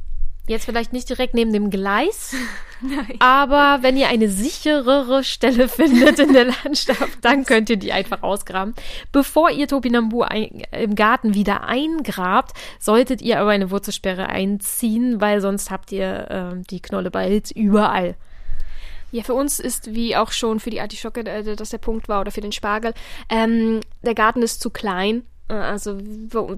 Jetzt 0.48 0.64
vielleicht 0.64 0.94
nicht 0.94 1.10
direkt 1.10 1.34
neben 1.34 1.52
dem 1.52 1.70
Gleis, 1.70 2.34
aber 3.20 3.80
wenn 3.84 3.98
ihr 3.98 4.08
eine 4.08 4.30
sicherere 4.30 5.26
Stelle 5.26 5.68
findet 5.68 6.20
in 6.20 6.32
der 6.32 6.46
Landschaft, 6.46 7.18
dann 7.20 7.44
könnt 7.44 7.70
ihr 7.70 7.76
die 7.76 7.92
einfach 7.92 8.24
ausgraben. 8.24 8.74
Bevor 9.12 9.52
ihr 9.52 9.68
Topinambu 9.68 10.24
im 10.72 10.96
Garten 10.96 11.34
wieder 11.34 11.66
eingrabt, 11.66 12.54
solltet 12.80 13.22
ihr 13.22 13.42
aber 13.42 13.50
eine 13.50 13.70
Wurzelsperre 13.70 14.28
einziehen, 14.28 15.20
weil 15.20 15.42
sonst 15.42 15.72
habt 15.72 15.92
ihr 15.92 16.32
äh, 16.32 16.62
die 16.70 16.82
Knolle 16.82 17.12
bald 17.12 17.52
überall. 17.52 18.16
Ja, 19.12 19.24
für 19.24 19.34
uns 19.34 19.60
ist, 19.60 19.94
wie 19.94 20.16
auch 20.16 20.32
schon 20.32 20.60
für 20.60 20.70
die 20.70 20.82
Artischocke, 20.82 21.22
äh, 21.22 21.56
dass 21.56 21.70
der 21.70 21.78
Punkt 21.78 22.08
war, 22.08 22.22
oder 22.22 22.32
für 22.32 22.42
den 22.42 22.52
Spargel, 22.52 22.94
ähm, 23.30 23.82
der 24.04 24.16
Garten 24.16 24.42
ist 24.42 24.62
zu 24.62 24.70
klein. 24.70 25.24
Äh, 25.52 25.56
also 25.56 25.98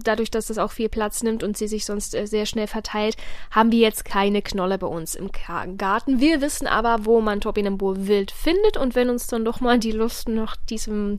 dadurch, 0.03 0.31
dass 0.31 0.47
das 0.47 0.57
auch 0.57 0.71
viel 0.71 0.89
Platz 0.89 1.23
nimmt 1.23 1.43
und 1.43 1.57
sie 1.57 1.67
sich 1.67 1.85
sonst 1.85 2.15
äh, 2.15 2.27
sehr 2.27 2.45
schnell 2.45 2.67
verteilt, 2.67 3.17
haben 3.51 3.71
wir 3.71 3.79
jetzt 3.79 4.05
keine 4.05 4.41
Knolle 4.41 4.77
bei 4.77 4.87
uns 4.87 5.15
im 5.15 5.31
Garten. 5.77 6.19
Wir 6.19 6.41
wissen 6.41 6.67
aber, 6.67 7.05
wo 7.05 7.19
man 7.19 7.41
Topinambur 7.41 8.07
wild 8.07 8.31
findet 8.31 8.77
und 8.77 8.95
wenn 8.95 9.09
uns 9.09 9.27
dann 9.27 9.43
doch 9.43 9.59
mal 9.59 9.79
die 9.79 9.91
Lust 9.91 10.29
nach 10.29 10.55
diesem 10.55 11.17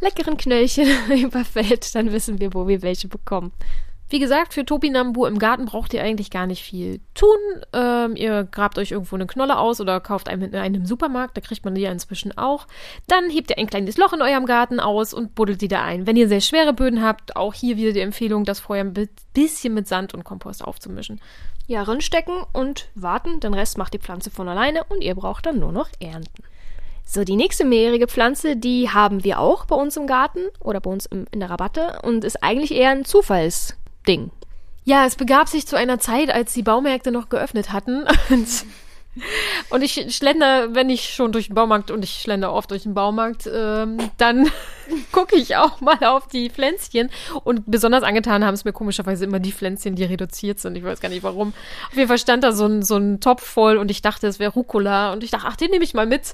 leckeren 0.00 0.36
Knöllchen 0.36 0.88
überfällt, 1.10 1.94
dann 1.94 2.12
wissen 2.12 2.38
wir, 2.40 2.54
wo 2.54 2.68
wir 2.68 2.82
welche 2.82 3.08
bekommen. 3.08 3.52
Wie 4.10 4.18
gesagt, 4.18 4.54
für 4.54 4.64
Topinambu 4.64 5.26
im 5.26 5.38
Garten 5.38 5.66
braucht 5.66 5.92
ihr 5.92 6.02
eigentlich 6.02 6.30
gar 6.30 6.46
nicht 6.46 6.62
viel 6.62 7.00
tun. 7.14 7.36
Ähm, 7.74 8.16
ihr 8.16 8.44
grabt 8.44 8.78
euch 8.78 8.92
irgendwo 8.92 9.16
eine 9.16 9.26
Knolle 9.26 9.58
aus 9.58 9.82
oder 9.82 10.00
kauft 10.00 10.30
einen 10.30 10.42
in 10.42 10.56
einem 10.56 10.86
Supermarkt, 10.86 11.36
da 11.36 11.42
kriegt 11.42 11.64
man 11.64 11.74
die 11.74 11.82
ja 11.82 11.92
inzwischen 11.92 12.36
auch. 12.38 12.66
Dann 13.06 13.28
hebt 13.28 13.50
ihr 13.50 13.58
ein 13.58 13.66
kleines 13.66 13.98
Loch 13.98 14.14
in 14.14 14.22
eurem 14.22 14.46
Garten 14.46 14.80
aus 14.80 15.12
und 15.12 15.34
buddelt 15.34 15.60
die 15.60 15.68
da 15.68 15.84
ein. 15.84 16.06
Wenn 16.06 16.16
ihr 16.16 16.28
sehr 16.28 16.40
schwere 16.40 16.72
Böden 16.72 17.02
habt, 17.02 17.36
auch 17.36 17.52
hier 17.52 17.76
wieder 17.76 17.92
die 17.92 18.00
Empfehlung, 18.00 18.44
das 18.44 18.60
vorher 18.60 18.84
ein 18.84 19.08
bisschen 19.34 19.74
mit 19.74 19.86
Sand 19.86 20.14
und 20.14 20.24
Kompost 20.24 20.64
aufzumischen. 20.64 21.20
Ja, 21.66 21.82
rinstecken 21.82 22.34
und 22.54 22.88
warten, 22.94 23.40
den 23.40 23.52
Rest 23.52 23.76
macht 23.76 23.92
die 23.92 23.98
Pflanze 23.98 24.30
von 24.30 24.48
alleine 24.48 24.84
und 24.84 25.02
ihr 25.02 25.14
braucht 25.14 25.44
dann 25.44 25.58
nur 25.58 25.72
noch 25.72 25.90
ernten. 26.00 26.42
So, 27.10 27.24
die 27.24 27.36
nächste 27.36 27.64
mehrjährige 27.64 28.06
Pflanze, 28.06 28.56
die 28.56 28.90
haben 28.90 29.24
wir 29.24 29.40
auch 29.40 29.64
bei 29.64 29.74
uns 29.74 29.96
im 29.96 30.06
Garten 30.06 30.40
oder 30.60 30.78
bei 30.78 30.90
uns 30.90 31.06
im, 31.06 31.24
in 31.30 31.40
der 31.40 31.48
Rabatte 31.48 32.00
und 32.02 32.22
ist 32.22 32.42
eigentlich 32.42 32.74
eher 32.74 32.90
ein 32.90 33.06
Zufallsding. 34.08 34.30
Ja, 34.84 35.04
es 35.04 35.16
begab 35.16 35.48
sich 35.48 35.66
zu 35.66 35.76
einer 35.76 35.98
Zeit, 35.98 36.30
als 36.30 36.54
die 36.54 36.62
Baumärkte 36.62 37.10
noch 37.10 37.28
geöffnet 37.28 37.72
hatten. 37.72 38.04
Und 38.30 38.48
und 39.70 39.82
ich 39.82 40.14
schlender, 40.14 40.74
wenn 40.74 40.90
ich 40.90 41.14
schon 41.14 41.32
durch 41.32 41.46
den 41.46 41.54
Baumarkt 41.54 41.90
und 41.90 42.04
ich 42.04 42.20
schlender 42.20 42.52
oft 42.52 42.70
durch 42.70 42.82
den 42.82 42.94
Baumarkt, 42.94 43.48
ähm, 43.52 43.98
dann 44.16 44.50
gucke 45.12 45.36
ich 45.36 45.56
auch 45.56 45.80
mal 45.80 46.02
auf 46.04 46.26
die 46.28 46.50
Pflänzchen. 46.50 47.10
Und 47.44 47.64
besonders 47.66 48.02
angetan 48.02 48.44
haben 48.44 48.54
es 48.54 48.64
mir 48.64 48.72
komischerweise 48.72 49.24
immer 49.24 49.40
die 49.40 49.52
Pflänzchen, 49.52 49.94
die 49.94 50.04
reduziert 50.04 50.60
sind. 50.60 50.76
Ich 50.76 50.84
weiß 50.84 51.00
gar 51.00 51.08
nicht 51.08 51.22
warum. 51.22 51.52
Auf 51.90 51.96
jeden 51.96 52.08
Fall 52.08 52.18
stand 52.18 52.44
da 52.44 52.52
so 52.52 52.66
ein, 52.66 52.82
so 52.82 52.96
ein 52.96 53.20
Topf 53.20 53.44
voll 53.44 53.76
und 53.76 53.90
ich 53.90 54.02
dachte, 54.02 54.26
es 54.26 54.38
wäre 54.38 54.52
Rucola. 54.52 55.12
Und 55.12 55.24
ich 55.24 55.30
dachte, 55.30 55.46
ach, 55.48 55.56
den 55.56 55.70
nehme 55.70 55.84
ich 55.84 55.94
mal 55.94 56.06
mit. 56.06 56.32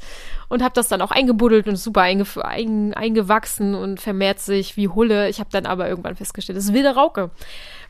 Und 0.49 0.63
habe 0.63 0.75
das 0.75 0.89
dann 0.89 1.03
auch 1.03 1.11
eingebuddelt 1.11 1.69
und 1.69 1.77
super 1.77 2.03
einge 2.03 2.25
ein 2.43 2.95
eingewachsen 2.95 3.75
und 3.75 4.01
vermehrt 4.01 4.41
sich 4.41 4.77
wie 4.77 4.89
Hulle. 4.89 5.29
Ich 5.29 5.41
habe 5.41 5.51
dann 5.51 5.67
aber 5.67 5.89
irgendwann 5.89 6.17
festgestellt, 6.17 6.59
es 6.59 6.67
ist 6.67 6.75
wilde 6.75 6.95
Rauke. 6.95 7.31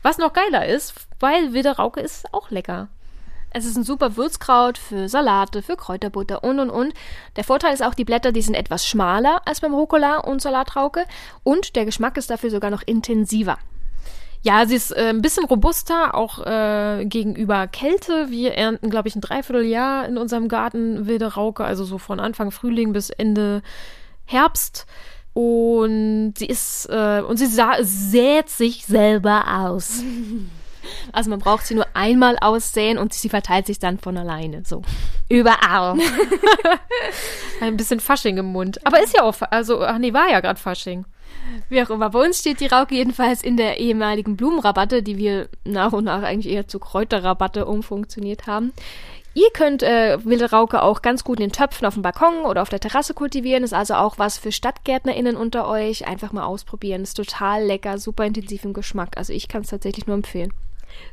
Was 0.01 0.17
noch 0.17 0.33
geiler 0.33 0.65
ist, 0.65 0.93
weil 1.19 1.53
wilde 1.53 1.71
Rauke 1.77 1.99
ist 1.99 2.33
auch 2.33 2.51
lecker. 2.51 2.89
Es 3.55 3.63
ist 3.63 3.77
ein 3.77 3.85
super 3.85 4.17
Würzkraut 4.17 4.77
für 4.77 5.07
Salate, 5.07 5.61
für 5.61 5.77
Kräuterbutter 5.77 6.43
und 6.43 6.59
und 6.59 6.69
und. 6.69 6.93
Der 7.37 7.45
Vorteil 7.45 7.73
ist 7.73 7.81
auch, 7.81 7.93
die 7.93 8.03
Blätter, 8.03 8.33
die 8.33 8.41
sind 8.41 8.53
etwas 8.53 8.85
schmaler 8.85 9.41
als 9.45 9.61
beim 9.61 9.73
Rucola 9.73 10.17
und 10.17 10.41
Salatrauke 10.41 11.05
und 11.45 11.77
der 11.77 11.85
Geschmack 11.85 12.17
ist 12.17 12.29
dafür 12.29 12.49
sogar 12.49 12.69
noch 12.69 12.83
intensiver. 12.85 13.57
Ja, 14.41 14.65
sie 14.65 14.75
ist 14.75 14.91
äh, 14.91 15.07
ein 15.07 15.21
bisschen 15.21 15.45
robuster, 15.45 16.15
auch 16.15 16.45
äh, 16.45 17.05
gegenüber 17.05 17.67
Kälte. 17.67 18.29
Wir 18.29 18.55
ernten, 18.55 18.89
glaube 18.89 19.07
ich, 19.07 19.15
ein 19.15 19.21
Dreivierteljahr 19.21 20.05
in 20.05 20.17
unserem 20.17 20.49
Garten 20.49 21.07
wilde 21.07 21.35
Rauke, 21.35 21.63
also 21.63 21.85
so 21.85 21.97
von 21.97 22.19
Anfang 22.19 22.51
Frühling 22.51 22.91
bis 22.91 23.09
Ende 23.09 23.61
Herbst. 24.25 24.85
Und 25.33 26.33
sie 26.37 26.47
ist, 26.47 26.89
äh, 26.89 27.21
und 27.25 27.37
sie 27.37 27.47
sät 27.47 28.49
sich 28.49 28.85
selber 28.85 29.45
aus. 29.47 30.03
Also 31.11 31.29
man 31.29 31.39
braucht 31.39 31.65
sie 31.65 31.75
nur 31.75 31.87
einmal 31.93 32.37
aussäen 32.39 32.97
und 32.97 33.13
sie 33.13 33.29
verteilt 33.29 33.67
sich 33.67 33.79
dann 33.79 33.97
von 33.99 34.17
alleine. 34.17 34.63
So. 34.65 34.81
Überall. 35.29 35.97
Ein 37.61 37.77
bisschen 37.77 37.99
Fasching 37.99 38.37
im 38.37 38.47
Mund. 38.47 38.85
Aber 38.85 39.01
ist 39.01 39.15
ja 39.15 39.23
auch, 39.23 39.35
also, 39.49 39.81
ach 39.83 39.97
nee, 39.97 40.13
war 40.13 40.29
ja 40.29 40.39
gerade 40.39 40.59
Fasching. 40.59 41.05
Wie 41.69 41.81
auch 41.81 41.89
immer. 41.89 42.09
Bei 42.09 42.25
uns 42.25 42.39
steht 42.39 42.59
die 42.59 42.67
Rauke 42.67 42.95
jedenfalls 42.95 43.43
in 43.43 43.57
der 43.57 43.79
ehemaligen 43.79 44.35
Blumenrabatte, 44.35 45.03
die 45.03 45.17
wir 45.17 45.49
nach 45.63 45.93
und 45.93 46.05
nach 46.05 46.23
eigentlich 46.23 46.53
eher 46.53 46.67
zu 46.67 46.79
Kräuterrabatte 46.79 47.65
umfunktioniert 47.65 48.47
haben. 48.47 48.73
Ihr 49.37 49.49
könnt 49.51 49.83
äh, 49.83 50.17
wilde 50.23 50.51
Rauke 50.51 50.81
auch 50.81 51.01
ganz 51.01 51.25
gut 51.25 51.39
in 51.39 51.47
den 51.47 51.51
Töpfen 51.51 51.85
auf 51.85 51.95
dem 51.95 52.03
Balkon 52.03 52.45
oder 52.45 52.61
auf 52.61 52.69
der 52.69 52.79
Terrasse 52.79 53.13
kultivieren. 53.13 53.65
Ist 53.65 53.73
also 53.73 53.95
auch 53.95 54.17
was 54.17 54.37
für 54.37 54.53
StadtgärtnerInnen 54.53 55.35
unter 55.35 55.67
euch. 55.67 56.07
Einfach 56.07 56.31
mal 56.31 56.45
ausprobieren. 56.45 57.03
Ist 57.03 57.15
total 57.15 57.65
lecker, 57.65 57.97
super 57.97 58.25
intensiv 58.25 58.63
im 58.63 58.71
Geschmack. 58.71 59.17
Also 59.17 59.33
ich 59.33 59.49
kann 59.49 59.63
es 59.63 59.67
tatsächlich 59.67 60.07
nur 60.07 60.15
empfehlen. 60.15 60.53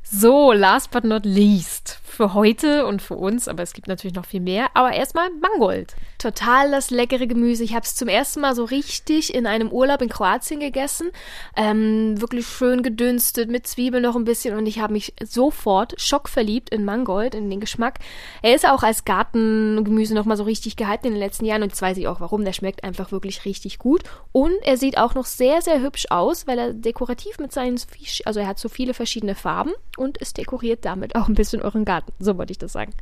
So, 0.05 0.53
last 0.53 0.91
but 0.91 1.05
not 1.05 1.25
least, 1.25 2.01
für 2.03 2.35
heute 2.35 2.87
und 2.87 3.01
für 3.01 3.15
uns, 3.15 3.49
aber 3.49 3.62
es 3.62 3.73
gibt 3.73 3.89
natürlich 3.89 4.15
noch 4.15 4.27
viel 4.27 4.41
mehr, 4.41 4.69
aber 4.75 4.93
erstmal 4.93 5.31
Mangold. 5.31 5.95
Total 6.19 6.71
das 6.71 6.91
leckere 6.91 7.27
Gemüse. 7.27 7.65
Ich 7.65 7.75
habe 7.75 7.85
es 7.85 7.95
zum 7.95 8.09
ersten 8.09 8.41
Mal 8.41 8.55
so 8.55 8.65
richtig 8.65 9.35
in 9.35 9.47
einem 9.47 9.73
Urlaub 9.73 10.03
in 10.03 10.09
Kroatien 10.09 10.61
gegessen. 10.61 11.11
Ähm, 11.57 12.21
wirklich 12.21 12.47
schön 12.47 12.83
gedünstet, 12.83 13.51
mit 13.51 13.67
Zwiebeln 13.67 14.03
noch 14.03 14.15
ein 14.15 14.25
bisschen 14.25 14.57
und 14.57 14.67
ich 14.67 14.79
habe 14.81 14.93
mich 14.93 15.15
sofort 15.23 16.01
schockverliebt 16.01 16.71
in 16.71 16.85
Mangold, 16.85 17.35
in 17.35 17.49
den 17.49 17.61
Geschmack. 17.61 17.99
Er 18.43 18.55
ist 18.55 18.69
auch 18.69 18.83
als 18.83 19.05
Gartengemüse 19.05 20.15
nochmal 20.15 20.37
so 20.37 20.45
richtig 20.45 20.77
gehalten 20.77 21.07
in 21.07 21.15
den 21.15 21.21
letzten 21.21 21.45
Jahren 21.45 21.62
und 21.62 21.71
jetzt 21.71 21.83
weiß 21.83 21.97
ich 21.97 22.07
auch 22.07 22.21
warum. 22.21 22.45
Der 22.45 22.53
schmeckt 22.53 22.85
einfach 22.85 23.11
wirklich 23.11 23.45
richtig 23.47 23.79
gut 23.79 24.03
und 24.31 24.55
er 24.62 24.77
sieht 24.77 24.99
auch 24.99 25.15
noch 25.15 25.27
sehr, 25.27 25.62
sehr 25.62 25.81
hübsch 25.81 26.07
aus, 26.11 26.47
weil 26.47 26.59
er 26.59 26.73
dekorativ 26.73 27.39
mit 27.39 27.53
seinen, 27.53 27.81
also 28.27 28.41
er 28.41 28.47
hat 28.47 28.59
so 28.59 28.69
viele 28.69 28.95
verschiedene 28.95 29.35
Farben 29.35 29.72
und 29.97 30.21
es 30.21 30.33
dekoriert 30.33 30.85
damit 30.85 31.14
auch 31.14 31.29
ein 31.29 31.35
bisschen 31.35 31.62
euren 31.62 31.85
Garten. 31.85 32.12
So 32.19 32.38
wollte 32.38 32.52
ich 32.52 32.59
das 32.59 32.73
sagen. 32.73 32.93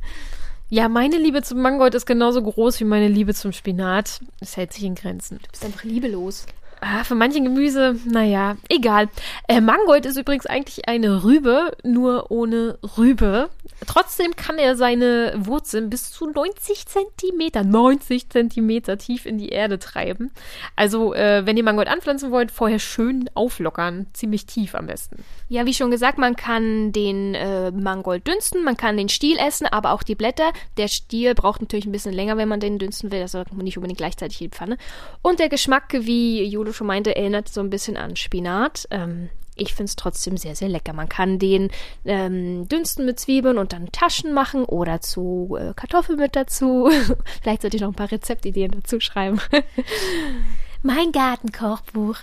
Ja, 0.69 0.87
meine 0.87 1.17
Liebe 1.17 1.41
zum 1.41 1.61
Mangold 1.61 1.95
ist 1.95 2.05
genauso 2.05 2.41
groß 2.41 2.79
wie 2.79 2.85
meine 2.85 3.09
Liebe 3.09 3.33
zum 3.33 3.51
Spinat. 3.51 4.21
Es 4.39 4.55
hält 4.55 4.71
sich 4.71 4.83
in 4.85 4.95
Grenzen. 4.95 5.39
Du 5.43 5.49
bist 5.51 5.65
einfach 5.65 5.83
liebelos. 5.83 6.45
Ah, 6.79 7.03
für 7.03 7.13
manche 7.13 7.43
Gemüse, 7.43 7.95
naja, 8.05 8.57
egal. 8.67 9.09
Äh, 9.47 9.61
Mangold 9.61 10.07
ist 10.07 10.17
übrigens 10.17 10.47
eigentlich 10.47 10.87
eine 10.87 11.23
Rübe, 11.23 11.73
nur 11.83 12.31
ohne 12.31 12.79
Rübe. 12.97 13.49
Trotzdem 13.87 14.35
kann 14.35 14.59
er 14.59 14.75
seine 14.75 15.33
Wurzeln 15.37 15.89
bis 15.89 16.11
zu 16.11 16.27
90 16.27 16.85
Zentimeter, 16.85 17.63
90 17.63 18.29
Zentimeter 18.29 18.97
tief 18.97 19.25
in 19.25 19.39
die 19.39 19.49
Erde 19.49 19.79
treiben. 19.79 20.31
Also, 20.75 21.13
äh, 21.13 21.45
wenn 21.45 21.57
ihr 21.57 21.63
Mangold 21.63 21.87
anpflanzen 21.87 22.31
wollt, 22.31 22.51
vorher 22.51 22.79
schön 22.79 23.29
auflockern. 23.33 24.05
Ziemlich 24.13 24.45
tief 24.45 24.75
am 24.75 24.85
besten. 24.85 25.23
Ja, 25.49 25.65
wie 25.65 25.73
schon 25.73 25.89
gesagt, 25.89 26.19
man 26.19 26.35
kann 26.35 26.91
den 26.91 27.33
äh, 27.33 27.71
Mangold 27.71 28.27
dünsten, 28.27 28.63
man 28.63 28.77
kann 28.77 28.97
den 28.97 29.09
Stiel 29.09 29.37
essen, 29.37 29.65
aber 29.65 29.91
auch 29.91 30.03
die 30.03 30.15
Blätter. 30.15 30.51
Der 30.77 30.87
Stiel 30.87 31.33
braucht 31.33 31.61
natürlich 31.61 31.85
ein 31.85 31.91
bisschen 31.91 32.13
länger, 32.13 32.37
wenn 32.37 32.49
man 32.49 32.59
den 32.59 32.77
dünsten 32.77 33.11
will. 33.11 33.21
Also 33.21 33.43
nicht 33.55 33.77
unbedingt 33.77 33.97
gleichzeitig 33.97 34.41
in 34.41 34.49
die 34.51 34.55
Pfanne. 34.55 34.77
Und 35.23 35.39
der 35.39 35.49
Geschmack, 35.49 35.91
wie 35.91 36.43
Jule 36.43 36.73
schon 36.73 36.87
meinte, 36.87 37.15
erinnert 37.15 37.49
so 37.49 37.61
ein 37.61 37.71
bisschen 37.71 37.97
an 37.97 38.15
Spinat. 38.15 38.87
Ähm, 38.91 39.29
ich 39.55 39.73
finde 39.73 39.89
es 39.89 39.95
trotzdem 39.95 40.37
sehr, 40.37 40.55
sehr 40.55 40.69
lecker. 40.69 40.93
Man 40.93 41.09
kann 41.09 41.39
den 41.39 41.69
ähm, 42.05 42.67
dünsten 42.67 43.05
mit 43.05 43.19
Zwiebeln 43.19 43.57
und 43.57 43.73
dann 43.73 43.91
Taschen 43.91 44.33
machen 44.33 44.63
oder 44.63 45.01
zu 45.01 45.57
äh, 45.59 45.73
Kartoffeln 45.73 46.19
mit 46.19 46.35
dazu. 46.35 46.89
Vielleicht 47.41 47.61
sollte 47.61 47.77
ich 47.77 47.81
noch 47.81 47.89
ein 47.89 47.95
paar 47.95 48.11
Rezeptideen 48.11 48.71
dazu 48.71 48.99
schreiben. 48.99 49.39
mein 50.83 51.11
Gartenkochbuch. 51.11 52.17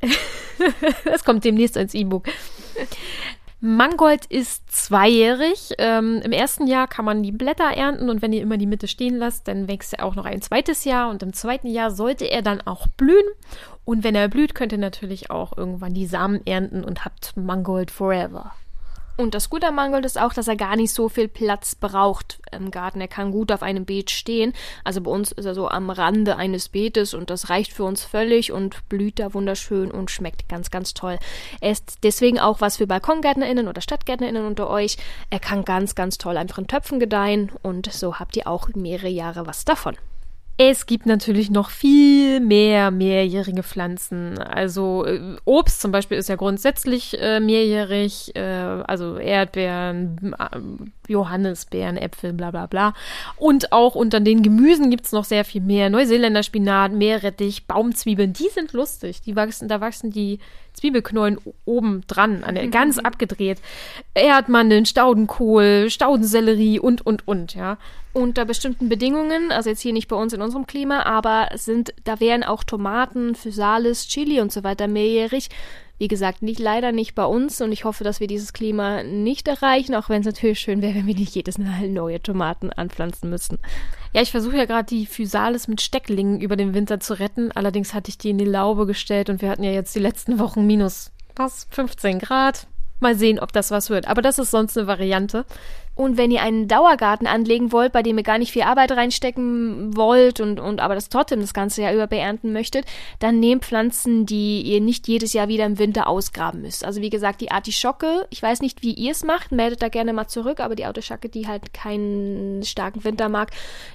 das 1.04 1.24
kommt 1.24 1.44
demnächst 1.44 1.76
als 1.76 1.94
E-Book. 1.94 2.28
Mangold 3.60 4.24
ist 4.26 4.72
zweijährig. 4.72 5.74
Ähm, 5.76 6.22
Im 6.24 6.32
ersten 6.32 6.66
Jahr 6.66 6.88
kann 6.88 7.04
man 7.04 7.22
die 7.22 7.32
Blätter 7.32 7.64
ernten 7.64 8.08
und 8.08 8.22
wenn 8.22 8.32
ihr 8.32 8.40
immer 8.40 8.56
die 8.56 8.66
Mitte 8.66 8.88
stehen 8.88 9.16
lasst, 9.16 9.48
dann 9.48 9.68
wächst 9.68 9.92
er 9.92 10.06
auch 10.06 10.14
noch 10.14 10.24
ein 10.24 10.40
zweites 10.40 10.84
Jahr 10.84 11.10
und 11.10 11.22
im 11.22 11.34
zweiten 11.34 11.68
Jahr 11.68 11.90
sollte 11.90 12.24
er 12.24 12.40
dann 12.40 12.62
auch 12.62 12.86
blühen. 12.86 13.26
Und 13.84 14.02
wenn 14.02 14.14
er 14.14 14.28
blüht, 14.28 14.54
könnt 14.54 14.72
ihr 14.72 14.78
natürlich 14.78 15.30
auch 15.30 15.56
irgendwann 15.56 15.92
die 15.92 16.06
Samen 16.06 16.40
ernten 16.46 16.84
und 16.84 17.04
habt 17.04 17.36
Mangold 17.36 17.90
forever. 17.90 18.54
Und 19.20 19.34
das 19.34 19.50
Gute 19.50 19.68
am 19.68 19.74
Mangold 19.74 20.06
ist 20.06 20.18
auch, 20.18 20.32
dass 20.32 20.48
er 20.48 20.56
gar 20.56 20.76
nicht 20.76 20.92
so 20.94 21.10
viel 21.10 21.28
Platz 21.28 21.74
braucht 21.74 22.40
im 22.52 22.70
Garten. 22.70 23.02
Er 23.02 23.08
kann 23.08 23.32
gut 23.32 23.52
auf 23.52 23.62
einem 23.62 23.84
Beet 23.84 24.10
stehen. 24.10 24.54
Also 24.82 25.02
bei 25.02 25.10
uns 25.10 25.30
ist 25.30 25.44
er 25.44 25.54
so 25.54 25.68
am 25.68 25.90
Rande 25.90 26.36
eines 26.36 26.70
Beetes 26.70 27.12
und 27.12 27.28
das 27.28 27.50
reicht 27.50 27.74
für 27.74 27.84
uns 27.84 28.02
völlig 28.02 28.50
und 28.50 28.88
blüht 28.88 29.18
da 29.18 29.34
wunderschön 29.34 29.90
und 29.90 30.10
schmeckt 30.10 30.48
ganz, 30.48 30.70
ganz 30.70 30.94
toll. 30.94 31.18
Er 31.60 31.72
ist 31.72 31.98
deswegen 32.02 32.40
auch 32.40 32.62
was 32.62 32.78
für 32.78 32.86
BalkongärtnerInnen 32.86 33.68
oder 33.68 33.82
StadtgärtnerInnen 33.82 34.46
unter 34.46 34.70
euch. 34.70 34.96
Er 35.28 35.38
kann 35.38 35.66
ganz, 35.66 35.94
ganz 35.94 36.16
toll 36.16 36.38
einfach 36.38 36.56
in 36.56 36.66
Töpfen 36.66 36.98
gedeihen 36.98 37.52
und 37.62 37.92
so 37.92 38.18
habt 38.18 38.38
ihr 38.38 38.46
auch 38.46 38.70
mehrere 38.74 39.08
Jahre 39.08 39.46
was 39.46 39.66
davon. 39.66 39.96
Es 40.62 40.84
gibt 40.84 41.06
natürlich 41.06 41.50
noch 41.50 41.70
viel 41.70 42.38
mehr 42.38 42.90
mehrjährige 42.90 43.62
Pflanzen. 43.62 44.36
Also 44.36 45.06
äh, 45.06 45.36
Obst 45.46 45.80
zum 45.80 45.90
Beispiel 45.90 46.18
ist 46.18 46.28
ja 46.28 46.36
grundsätzlich 46.36 47.18
äh, 47.18 47.40
mehrjährig, 47.40 48.36
äh, 48.36 48.42
also 48.42 49.16
Erdbeeren, 49.16 50.36
äh, 50.38 50.58
Johannisbeeren, 51.10 51.96
Äpfel, 51.96 52.34
bla 52.34 52.50
bla 52.50 52.66
bla. 52.66 52.92
Und 53.38 53.72
auch 53.72 53.94
unter 53.94 54.20
den 54.20 54.42
Gemüsen 54.42 54.90
gibt 54.90 55.06
es 55.06 55.12
noch 55.12 55.24
sehr 55.24 55.46
viel 55.46 55.62
mehr. 55.62 55.88
Neuseeländer 55.88 56.42
Spinat, 56.42 56.92
Meerrettich, 56.92 57.66
Baumzwiebeln, 57.66 58.34
die 58.34 58.50
sind 58.50 58.74
lustig. 58.74 59.22
Die 59.22 59.36
wachsen, 59.36 59.66
da 59.66 59.80
wachsen 59.80 60.10
die 60.10 60.40
Zwiebelknollen 60.80 61.38
oben 61.66 62.02
dran, 62.06 62.42
an 62.42 62.54
der, 62.54 62.64
mhm. 62.64 62.70
ganz 62.70 62.98
abgedreht. 62.98 63.58
Erdmandeln, 64.14 64.86
Staudenkohl, 64.86 65.88
Staudensellerie 65.90 66.78
und, 66.78 67.04
und, 67.04 67.28
und, 67.28 67.54
ja. 67.54 67.76
Unter 68.12 68.44
bestimmten 68.44 68.88
Bedingungen, 68.88 69.52
also 69.52 69.68
jetzt 69.68 69.82
hier 69.82 69.92
nicht 69.92 70.08
bei 70.08 70.16
uns 70.16 70.32
in 70.32 70.42
unserem 70.42 70.66
Klima, 70.66 71.02
aber 71.02 71.50
sind, 71.54 71.92
da 72.04 72.18
wären 72.18 72.42
auch 72.42 72.64
Tomaten, 72.64 73.34
Physalis, 73.34 74.08
Chili 74.08 74.40
und 74.40 74.50
so 74.50 74.64
weiter 74.64 74.88
mehrjährig. 74.88 75.48
Wie 75.98 76.08
gesagt, 76.08 76.40
nicht 76.40 76.58
leider 76.58 76.92
nicht 76.92 77.14
bei 77.14 77.26
uns 77.26 77.60
und 77.60 77.72
ich 77.72 77.84
hoffe, 77.84 78.02
dass 78.04 78.20
wir 78.20 78.26
dieses 78.26 78.54
Klima 78.54 79.02
nicht 79.02 79.46
erreichen, 79.46 79.94
auch 79.94 80.08
wenn 80.08 80.20
es 80.20 80.26
natürlich 80.26 80.58
schön 80.58 80.80
wäre, 80.80 80.94
wenn 80.94 81.06
wir 81.06 81.14
nicht 81.14 81.34
jedes 81.34 81.58
Mal 81.58 81.88
neue 81.90 82.22
Tomaten 82.22 82.72
anpflanzen 82.72 83.28
müssten. 83.28 83.58
Ja, 84.12 84.22
ich 84.22 84.32
versuche 84.32 84.56
ja 84.56 84.64
gerade 84.64 84.86
die 84.86 85.06
Physalis 85.06 85.68
mit 85.68 85.80
Stecklingen 85.80 86.40
über 86.40 86.56
den 86.56 86.74
Winter 86.74 86.98
zu 86.98 87.18
retten. 87.18 87.52
Allerdings 87.52 87.94
hatte 87.94 88.08
ich 88.08 88.18
die 88.18 88.30
in 88.30 88.38
die 88.38 88.44
Laube 88.44 88.86
gestellt 88.86 89.30
und 89.30 89.40
wir 89.40 89.50
hatten 89.50 89.62
ja 89.62 89.70
jetzt 89.70 89.94
die 89.94 90.00
letzten 90.00 90.38
Wochen 90.38 90.66
minus 90.66 91.12
was 91.36 91.68
15 91.70 92.18
Grad. 92.18 92.66
Mal 92.98 93.14
sehen, 93.14 93.38
ob 93.38 93.52
das 93.52 93.70
was 93.70 93.88
wird. 93.88 94.08
Aber 94.08 94.20
das 94.20 94.38
ist 94.38 94.50
sonst 94.50 94.76
eine 94.76 94.86
Variante. 94.86 95.46
Und 96.00 96.16
wenn 96.16 96.30
ihr 96.30 96.40
einen 96.40 96.66
Dauergarten 96.66 97.26
anlegen 97.26 97.72
wollt, 97.72 97.92
bei 97.92 98.02
dem 98.02 98.16
ihr 98.16 98.24
gar 98.24 98.38
nicht 98.38 98.52
viel 98.52 98.62
Arbeit 98.62 98.90
reinstecken 98.92 99.94
wollt 99.94 100.40
und, 100.40 100.58
und 100.58 100.80
aber 100.80 100.94
das 100.94 101.10
trotzdem 101.10 101.42
das 101.42 101.52
ganze 101.52 101.82
Jahr 101.82 101.92
über 101.92 102.06
beernten 102.06 102.54
möchtet, 102.54 102.86
dann 103.18 103.38
nehmt 103.38 103.66
Pflanzen, 103.66 104.24
die 104.24 104.62
ihr 104.62 104.80
nicht 104.80 105.08
jedes 105.08 105.34
Jahr 105.34 105.48
wieder 105.48 105.66
im 105.66 105.78
Winter 105.78 106.08
ausgraben 106.08 106.62
müsst. 106.62 106.86
Also 106.86 107.02
wie 107.02 107.10
gesagt, 107.10 107.42
die 107.42 107.50
Artischocke, 107.50 108.26
ich 108.30 108.42
weiß 108.42 108.62
nicht, 108.62 108.82
wie 108.82 108.94
ihr 108.94 109.12
es 109.12 109.24
macht, 109.24 109.52
meldet 109.52 109.82
da 109.82 109.90
gerne 109.90 110.14
mal 110.14 110.26
zurück, 110.26 110.60
aber 110.60 110.74
die 110.74 110.86
Artischocke, 110.86 111.28
die 111.28 111.46
halt 111.46 111.74
keinen 111.74 112.62
starken 112.62 113.04
Winter 113.04 113.28
mag, 113.28 113.50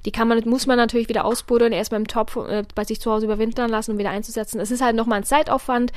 die 0.06 0.12
kann 0.12 0.28
man, 0.28 0.48
muss 0.48 0.68
man 0.68 0.78
natürlich 0.78 1.10
wieder 1.10 1.26
ausbuddeln, 1.26 1.74
erstmal 1.74 2.02
im 2.02 2.08
Topf 2.08 2.36
äh, 2.36 2.66
bei 2.76 2.84
sich 2.84 3.02
zu 3.02 3.12
Hause 3.12 3.26
überwintern 3.26 3.72
lassen 3.72 3.94
und 3.94 3.98
wieder 3.98 4.12
einzusetzen. 4.12 4.60
Es 4.60 4.70
ist 4.70 4.84
halt 4.84 4.96
nochmal 4.96 5.22
ein 5.22 5.24
Zeitaufwand. 5.24 5.92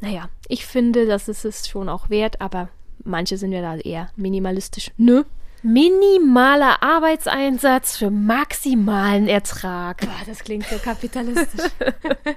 Naja, 0.00 0.30
ich 0.48 0.64
finde, 0.64 1.04
das 1.04 1.28
ist 1.28 1.44
es 1.44 1.68
schon 1.68 1.90
auch 1.90 2.08
wert, 2.08 2.40
aber 2.40 2.70
manche 3.04 3.36
sind 3.36 3.52
ja 3.52 3.60
da 3.60 3.76
eher 3.76 4.08
minimalistisch. 4.16 4.90
Nö, 4.96 5.24
Minimaler 5.62 6.82
Arbeitseinsatz 6.82 7.98
für 7.98 8.10
maximalen 8.10 9.28
Ertrag. 9.28 10.00
Boah, 10.00 10.24
das 10.26 10.38
klingt 10.42 10.64
so 10.64 10.76
kapitalistisch. 10.78 11.70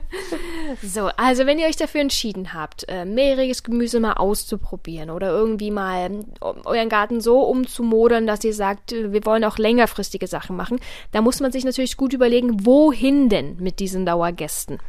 so, 0.83 1.05
also 1.15 1.45
wenn 1.45 1.57
ihr 1.57 1.67
euch 1.67 1.77
dafür 1.77 2.01
entschieden 2.01 2.53
habt, 2.53 2.85
äh, 2.89 3.05
mehrjähriges 3.05 3.63
Gemüse 3.63 4.01
mal 4.01 4.13
auszuprobieren 4.13 5.09
oder 5.09 5.29
irgendwie 5.29 5.71
mal 5.71 6.25
euren 6.41 6.89
Garten 6.89 7.21
so 7.21 7.39
umzumodern, 7.43 8.27
dass 8.27 8.43
ihr 8.43 8.53
sagt, 8.53 8.91
äh, 8.91 9.13
wir 9.13 9.25
wollen 9.25 9.45
auch 9.45 9.57
längerfristige 9.57 10.27
Sachen 10.27 10.57
machen, 10.57 10.81
da 11.13 11.21
muss 11.21 11.39
man 11.39 11.53
sich 11.53 11.63
natürlich 11.63 11.95
gut 11.95 12.11
überlegen, 12.11 12.65
wohin 12.65 13.29
denn 13.29 13.55
mit 13.57 13.79
diesen 13.79 14.05
Dauergästen. 14.05 14.79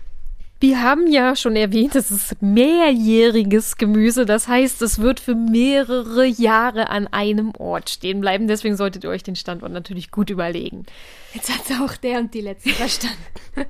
Wir 0.61 0.83
haben 0.83 1.07
ja 1.09 1.37
schon 1.37 1.57
erwähnt, 1.57 1.95
es 1.95 2.11
ist 2.11 2.41
mehrjähriges 2.41 3.77
Gemüse. 3.77 4.25
Das 4.25 4.49
heißt, 4.49 4.81
es 4.83 4.99
wird 4.99 5.21
für 5.21 5.35
mehrere 5.35 6.25
Jahre 6.25 6.89
an 6.89 7.07
einem 7.09 7.53
Ort 7.59 7.91
stehen 7.91 8.21
bleiben. 8.21 8.49
Deswegen 8.49 8.77
solltet 8.77 9.05
ihr 9.05 9.11
euch 9.11 9.23
den 9.23 9.37
Standort 9.37 9.73
natürlich 9.73 10.11
gut 10.11 10.31
überlegen. 10.31 10.87
Jetzt 11.35 11.53
hat 11.53 11.81
auch 11.83 11.97
der 11.97 12.21
und 12.21 12.33
die 12.33 12.41
letzte 12.41 12.71
verstanden. 12.71 13.19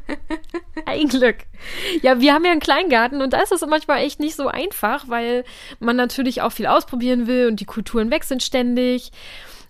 Ein 0.87 1.09
Glück. 1.09 1.39
Ja, 2.03 2.21
wir 2.21 2.35
haben 2.35 2.45
ja 2.45 2.51
einen 2.51 2.61
Kleingarten 2.61 3.23
und 3.23 3.33
da 3.33 3.41
ist 3.41 3.53
es 3.53 3.65
manchmal 3.67 4.03
echt 4.03 4.21
nicht 4.21 4.37
so 4.37 4.49
einfach, 4.49 5.09
weil 5.09 5.45
man 5.81 5.97
natürlich 5.97 6.43
auch 6.43 6.53
viel 6.53 6.67
ausprobieren 6.67 7.27
will 7.27 7.49
und 7.49 7.61
die 7.61 7.65
Kulturen 7.65 8.11
wechseln 8.11 8.41
ständig. 8.41 9.13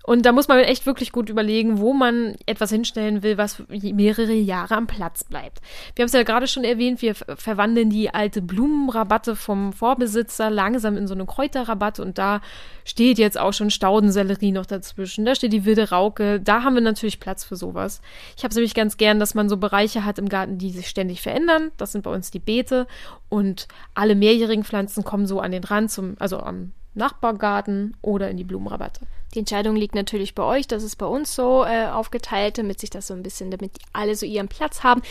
Und 0.06 0.26
da 0.26 0.32
muss 0.32 0.48
man 0.48 0.58
echt 0.58 0.84
wirklich 0.84 1.12
gut 1.12 1.30
überlegen, 1.30 1.78
wo 1.78 1.94
man 1.94 2.36
etwas 2.44 2.70
hinstellen 2.70 3.22
will, 3.22 3.38
was 3.38 3.62
mehrere 3.68 4.34
Jahre 4.34 4.76
am 4.76 4.86
Platz 4.86 5.24
bleibt. 5.24 5.62
Wir 5.96 6.02
haben 6.02 6.08
es 6.08 6.12
ja 6.12 6.24
gerade 6.24 6.46
schon 6.46 6.62
erwähnt, 6.62 7.00
wir 7.00 7.14
verwandeln 7.14 7.88
die 7.88 8.10
alte 8.12 8.42
Blumenrabatte 8.42 9.34
vom 9.34 9.72
Vorbesitzer 9.72 10.50
langsam 10.50 10.98
in 10.98 11.06
so 11.06 11.14
eine 11.14 11.24
Kräuterrabatte 11.24 12.02
und 12.02 12.18
da 12.18 12.42
steht 12.84 13.18
jetzt 13.18 13.40
auch 13.40 13.54
schon 13.54 13.70
Staudensellerie 13.70 14.52
noch 14.52 14.66
dazwischen, 14.66 15.24
da 15.24 15.34
steht 15.34 15.54
die 15.54 15.64
wilde 15.64 15.88
Rauke, 15.88 16.38
da 16.38 16.62
haben 16.62 16.74
wir 16.74 16.82
natürlich 16.82 17.18
Platz 17.18 17.42
für 17.42 17.56
sowas. 17.56 18.02
Ich 18.36 18.44
habe 18.44 18.50
es 18.50 18.56
nämlich 18.56 18.74
ganz 18.74 18.98
gern, 18.98 19.18
dass 19.18 19.34
man 19.34 19.48
so 19.48 19.56
Bereiche 19.56 20.04
hat 20.04 20.18
im 20.18 20.28
Garten, 20.28 20.58
die 20.58 20.70
sich 20.70 20.88
ständig 20.88 21.22
verändern. 21.22 21.72
Das 21.78 21.92
sind 21.92 22.02
bei 22.02 22.12
uns 22.12 22.30
die 22.30 22.40
Beete 22.40 22.86
und 23.30 23.68
alle 23.94 24.14
mehrjährigen 24.14 24.64
Pflanzen 24.64 25.02
kommen 25.02 25.26
so 25.26 25.40
an 25.40 25.52
den 25.52 25.64
Rand 25.64 25.90
zum, 25.90 26.16
also 26.18 26.40
am 26.40 26.72
Nachbargarten 26.94 27.96
oder 28.02 28.28
in 28.30 28.36
die 28.36 28.44
Blumenrabatte. 28.44 29.00
Die 29.34 29.40
Entscheidung 29.40 29.76
liegt 29.76 29.94
natürlich 29.94 30.34
bei 30.34 30.44
euch. 30.44 30.68
Das 30.68 30.82
ist 30.82 30.96
bei 30.96 31.06
uns 31.06 31.34
so 31.34 31.64
äh, 31.64 31.86
aufgeteilt, 31.86 32.58
damit 32.58 32.80
sich 32.80 32.90
das 32.90 33.08
so 33.08 33.14
ein 33.14 33.22
bisschen, 33.22 33.50
damit 33.50 33.72
alle 33.92 34.14
so 34.14 34.26
ihren 34.26 34.48
Platz 34.48 34.82
haben. 34.82 35.02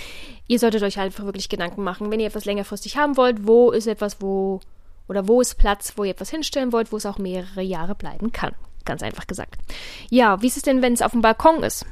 Ihr 0.47 0.59
solltet 0.59 0.83
euch 0.83 0.99
einfach 0.99 1.25
wirklich 1.25 1.49
Gedanken 1.49 1.83
machen, 1.83 2.09
wenn 2.11 2.19
ihr 2.19 2.27
etwas 2.27 2.45
längerfristig 2.45 2.97
haben 2.97 3.17
wollt, 3.17 3.45
wo 3.45 3.71
ist 3.71 3.87
etwas, 3.87 4.21
wo 4.21 4.61
oder 5.09 5.27
wo 5.27 5.41
ist 5.41 5.55
Platz, 5.55 5.93
wo 5.97 6.05
ihr 6.05 6.11
etwas 6.11 6.29
hinstellen 6.29 6.71
wollt, 6.71 6.91
wo 6.91 6.97
es 6.97 7.05
auch 7.05 7.17
mehrere 7.17 7.61
Jahre 7.61 7.95
bleiben 7.95 8.31
kann. 8.31 8.55
Ganz 8.85 9.03
einfach 9.03 9.27
gesagt. 9.27 9.59
Ja, 10.09 10.41
wie 10.41 10.47
ist 10.47 10.57
es 10.57 10.63
denn, 10.63 10.81
wenn 10.81 10.93
es 10.93 11.01
auf 11.01 11.11
dem 11.11 11.21
Balkon 11.21 11.63
ist? 11.63 11.85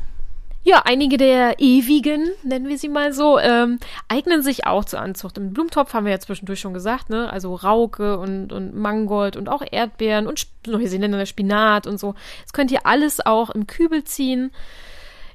Ja, 0.64 0.84
einige 0.86 1.18
der 1.18 1.60
ewigen, 1.60 2.30
nennen 2.44 2.68
wir 2.68 2.78
sie 2.78 2.90
mal 2.90 3.14
so, 3.14 3.40
ähm, 3.40 3.80
eignen 4.08 4.44
sich 4.44 4.68
auch 4.68 4.86
zur 4.86 5.02
Anzucht. 5.02 5.40
Im 5.40 5.54
Blumentopf 5.54 5.94
haben 5.94 6.06
wir 6.06 6.12
ja 6.12 6.20
zwischendurch 6.20 6.60
schon 6.60 6.76
gesagt, 6.76 7.10
ne? 7.10 7.32
Also 7.34 7.56
Rauke 7.56 8.20
und, 8.20 8.54
und 8.54 8.76
Mangold 8.76 9.38
und 9.38 9.50
auch 9.50 9.64
Erdbeeren 9.70 10.28
und 10.28 10.46
Neuseeländer 10.68 11.26
Spinat 11.26 11.88
und 11.88 12.00
so. 12.00 12.14
Das 12.44 12.54
könnt 12.54 12.70
ihr 12.70 12.86
alles 12.86 13.26
auch 13.26 13.50
im 13.50 13.66
Kübel 13.66 14.04
ziehen. 14.04 14.52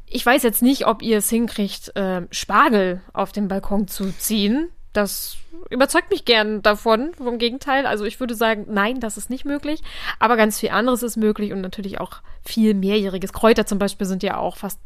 Ich 0.09 0.25
weiß 0.25 0.45
jetzt 0.45 0.63
nicht, 0.63 0.87
ob 0.87 1.03
ihr 1.03 1.19
es 1.19 1.29
hinkriegt, 1.29 1.97
äh, 1.97 2.23
Spargel 2.31 3.03
auf 3.13 3.33
den 3.33 3.49
Balkon 3.49 3.89
zu 3.89 4.13
ziehen. 4.17 4.69
Das 4.93 5.39
überzeugt 5.71 6.11
mich 6.11 6.25
gern 6.25 6.63
davon, 6.63 7.13
vom 7.15 7.39
Gegenteil. 7.39 7.85
Also 7.87 8.05
ich 8.05 8.21
würde 8.21 8.37
sagen, 8.37 8.67
nein, 8.69 9.01
das 9.01 9.17
ist 9.17 9.29
nicht 9.29 9.45
möglich. 9.45 9.83
Aber 10.21 10.37
ganz 10.37 10.61
viel 10.61 10.71
anderes 10.71 11.03
ist 11.03 11.17
möglich 11.17 11.53
und 11.53 11.61
natürlich 11.61 12.01
auch 12.01 12.23
viel 12.45 12.75
mehrjähriges. 12.75 13.33
Kräuter 13.33 13.67
zum 13.67 13.81
Beispiel 13.81 14.07
sind 14.07 14.23
ja 14.23 14.37
auch 14.37 14.57
fast 14.57 14.79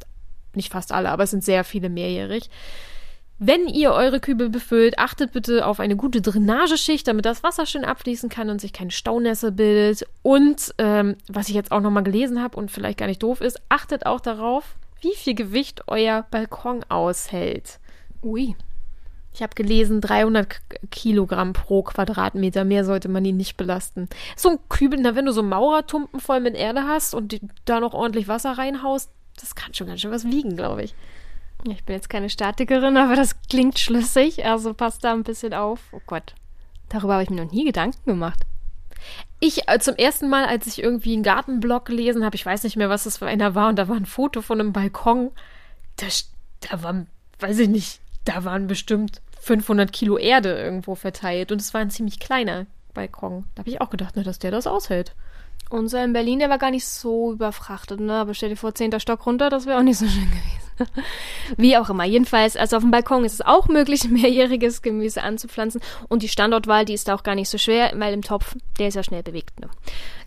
nicht 0.57 0.73
fast 0.73 0.93
alle, 0.93 1.11
aber 1.11 1.25
es 1.25 1.31
sind 1.31 1.45
sehr 1.45 1.65
viele 1.65 1.89
mehrjährig. 1.89 2.51
Wenn 3.43 3.69
ihr 3.69 3.93
eure 3.93 4.21
Kübel 4.21 4.51
befüllt, 4.51 4.99
achtet 4.99 5.33
bitte 5.33 5.67
auf 5.67 5.81
eine 5.81 5.97
gute 5.97 6.21
Drainageschicht, 6.21 7.09
damit 7.09 7.25
das 7.25 7.43
Wasser 7.43 7.65
schön 7.65 7.87
abfließen 7.87 8.29
kann 8.29 8.51
und 8.51 8.61
sich 8.61 8.75
keine 8.75 8.91
Staunässe 8.91 9.51
bildet. 9.51 10.07
Und 10.21 10.75
ähm, 10.77 11.17
was 11.27 11.49
ich 11.49 11.55
jetzt 11.55 11.73
auch 11.73 11.81
nochmal 11.81 12.03
gelesen 12.03 12.43
habe 12.43 12.59
und 12.59 12.71
vielleicht 12.71 12.99
gar 12.99 13.07
nicht 13.07 13.23
doof 13.23 13.41
ist, 13.41 13.59
achtet 13.71 14.05
auch 14.05 14.21
darauf, 14.21 14.77
wie 15.01 15.15
viel 15.15 15.35
Gewicht 15.35 15.85
euer 15.87 16.27
Balkon 16.31 16.85
aushält. 16.91 17.81
Ui. 18.23 18.55
Ich 19.33 19.43
habe 19.43 19.55
gelesen, 19.55 20.03
300 20.03 20.61
Kilogramm 20.91 21.55
pro 21.55 21.83
Quadratmeter. 21.83 22.67
Mehr 22.67 22.85
sollte 22.85 23.09
man 23.09 23.25
ihn 23.25 23.39
nicht 23.39 23.57
belasten. 23.57 24.09
So 24.37 24.51
ein 24.51 24.59
Kübel, 24.69 24.99
na, 25.01 25.15
wenn 25.15 25.25
du 25.25 25.33
so 25.33 25.43
Maurertumpen 25.43 26.21
voll 26.21 26.41
mit 26.41 26.57
Erde 26.57 26.83
hast 26.87 27.15
und 27.15 27.41
da 27.65 27.81
noch 27.81 27.95
ordentlich 27.95 28.29
Wasser 28.29 28.59
reinhaust, 28.59 29.11
das 29.41 29.55
kann 29.55 29.75
schon 29.75 29.87
ganz 29.87 30.01
schön 30.01 30.11
was 30.11 30.25
wiegen, 30.25 30.57
glaube 30.57 30.83
ich. 30.83 30.95
Ich 31.65 31.85
bin 31.85 31.95
jetzt 31.95 32.09
keine 32.09 32.31
Statikerin, 32.31 32.97
aber 32.97 33.17
das 33.17 33.41
klingt 33.49 33.79
schlüssig. 33.79 34.45
Also 34.45 34.73
passt 34.73 35.05
da 35.05 35.13
ein 35.13 35.25
bisschen 35.25 35.53
auf. 35.53 35.81
Oh 35.93 36.01
Gott. 36.07 36.35
Darüber 36.89 37.15
habe 37.15 37.23
ich 37.23 37.31
mir 37.31 37.45
noch 37.45 37.53
nie 37.53 37.65
Gedanken 37.65 38.05
gemacht. 38.05 38.43
Ich 39.39 39.69
äh, 39.69 39.79
zum 39.79 39.97
ersten 39.97 40.29
Mal, 40.29 40.45
als 40.45 40.67
ich 40.67 40.83
irgendwie 40.83 41.15
einen 41.15 41.23
Gartenblog 41.23 41.87
gelesen 41.87 42.25
habe, 42.25 42.37
ich 42.37 42.45
weiß 42.45 42.65
nicht 42.65 42.77
mehr, 42.77 42.91
was 42.91 43.05
das 43.05 43.19
für 43.19 43.27
einer 43.27 43.55
war, 43.55 43.69
und 43.69 43.77
da 43.77 43.89
war 43.89 43.97
ein 43.97 44.07
Foto 44.07 44.43
von 44.43 44.61
einem 44.61 44.73
Balkon. 44.73 45.31
Da, 45.97 46.07
da 46.61 46.83
war, 46.83 47.07
weiß 47.39 47.59
ich 47.61 47.69
nicht, 47.69 48.01
da 48.25 48.45
waren 48.45 48.67
bestimmt 48.67 49.23
500 49.41 49.93
Kilo 49.93 50.19
Erde 50.19 50.59
irgendwo 50.59 50.95
verteilt. 50.95 51.53
Und 51.53 51.61
es 51.61 51.73
war 51.73 51.81
ein 51.81 51.91
ziemlich 51.91 52.21
kleiner 52.21 52.67
Balkon. 52.95 53.45
Da 53.55 53.61
habe 53.61 53.71
ich 53.71 53.81
auch 53.81 53.91
gedacht, 53.91 54.17
ne, 54.17 54.23
dass 54.23 54.39
der 54.39 54.51
das 54.51 54.67
aushält. 54.67 55.15
Unser 55.71 56.05
in 56.05 56.13
Berlin, 56.13 56.41
der 56.41 56.51
war 56.51 56.59
gar 56.59 56.73
nicht 56.73 56.87
so 56.87 57.33
überfrachtet, 57.33 58.01
ne? 58.01 58.15
Aber 58.15 58.35
stell 58.35 58.49
dir 58.49 58.57
vor, 58.57 58.75
zehnter 58.75 58.99
Stock 58.99 59.25
runter, 59.25 59.51
das 59.51 59.67
wäre 59.67 59.79
auch 59.79 59.83
nicht 59.83 59.99
so 59.99 60.07
schön 60.07 60.29
gewesen. 60.79 61.05
Wie 61.57 61.77
auch 61.77 61.89
immer. 61.91 62.05
Jedenfalls, 62.05 62.57
also 62.57 62.77
auf 62.77 62.83
dem 62.83 62.91
Balkon 62.91 63.25
ist 63.25 63.35
es 63.35 63.41
auch 63.41 63.69
möglich, 63.69 64.05
mehrjähriges 64.11 64.83
Gemüse 64.83 65.23
anzupflanzen. 65.23 65.81
Und 66.09 66.23
die 66.25 66.29
Standortwahl, 66.29 66.85
die 66.85 66.95
ist 66.95 67.07
da 67.07 67.15
auch 67.15 67.23
gar 67.23 67.37
nicht 67.37 67.49
so 67.49 67.57
schwer, 67.57 67.93
weil 67.95 68.13
im 68.13 68.23
Topf, 68.23 68.57
der 68.79 68.89
ist 68.89 68.95
ja 68.95 69.05
schnell 69.05 69.23
bewegt, 69.23 69.61
ne? 69.61 69.69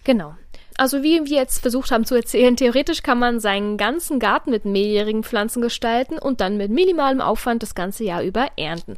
Genau. 0.05 0.33
Also 0.77 1.03
wie 1.03 1.25
wir 1.25 1.37
jetzt 1.37 1.59
versucht 1.59 1.91
haben 1.91 2.05
zu 2.05 2.15
erzählen, 2.15 2.55
theoretisch 2.55 3.03
kann 3.03 3.19
man 3.19 3.39
seinen 3.39 3.77
ganzen 3.77 4.19
Garten 4.19 4.49
mit 4.49 4.65
mehrjährigen 4.65 5.23
Pflanzen 5.23 5.61
gestalten 5.61 6.17
und 6.17 6.41
dann 6.41 6.57
mit 6.57 6.71
minimalem 6.71 7.21
Aufwand 7.21 7.61
das 7.61 7.75
ganze 7.75 8.05
Jahr 8.05 8.23
über 8.23 8.47
ernten. 8.57 8.97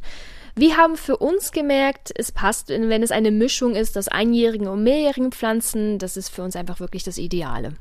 Wir 0.58 0.78
haben 0.78 0.96
für 0.96 1.18
uns 1.18 1.52
gemerkt, 1.52 2.12
es 2.14 2.32
passt, 2.32 2.70
wenn 2.70 3.02
es 3.02 3.10
eine 3.10 3.30
Mischung 3.30 3.74
ist 3.74 3.98
aus 3.98 4.08
einjährigen 4.08 4.68
und 4.68 4.82
mehrjährigen 4.82 5.30
Pflanzen, 5.30 5.98
das 5.98 6.16
ist 6.16 6.30
für 6.30 6.42
uns 6.42 6.56
einfach 6.56 6.80
wirklich 6.80 7.04
das 7.04 7.18
Ideale. 7.18 7.74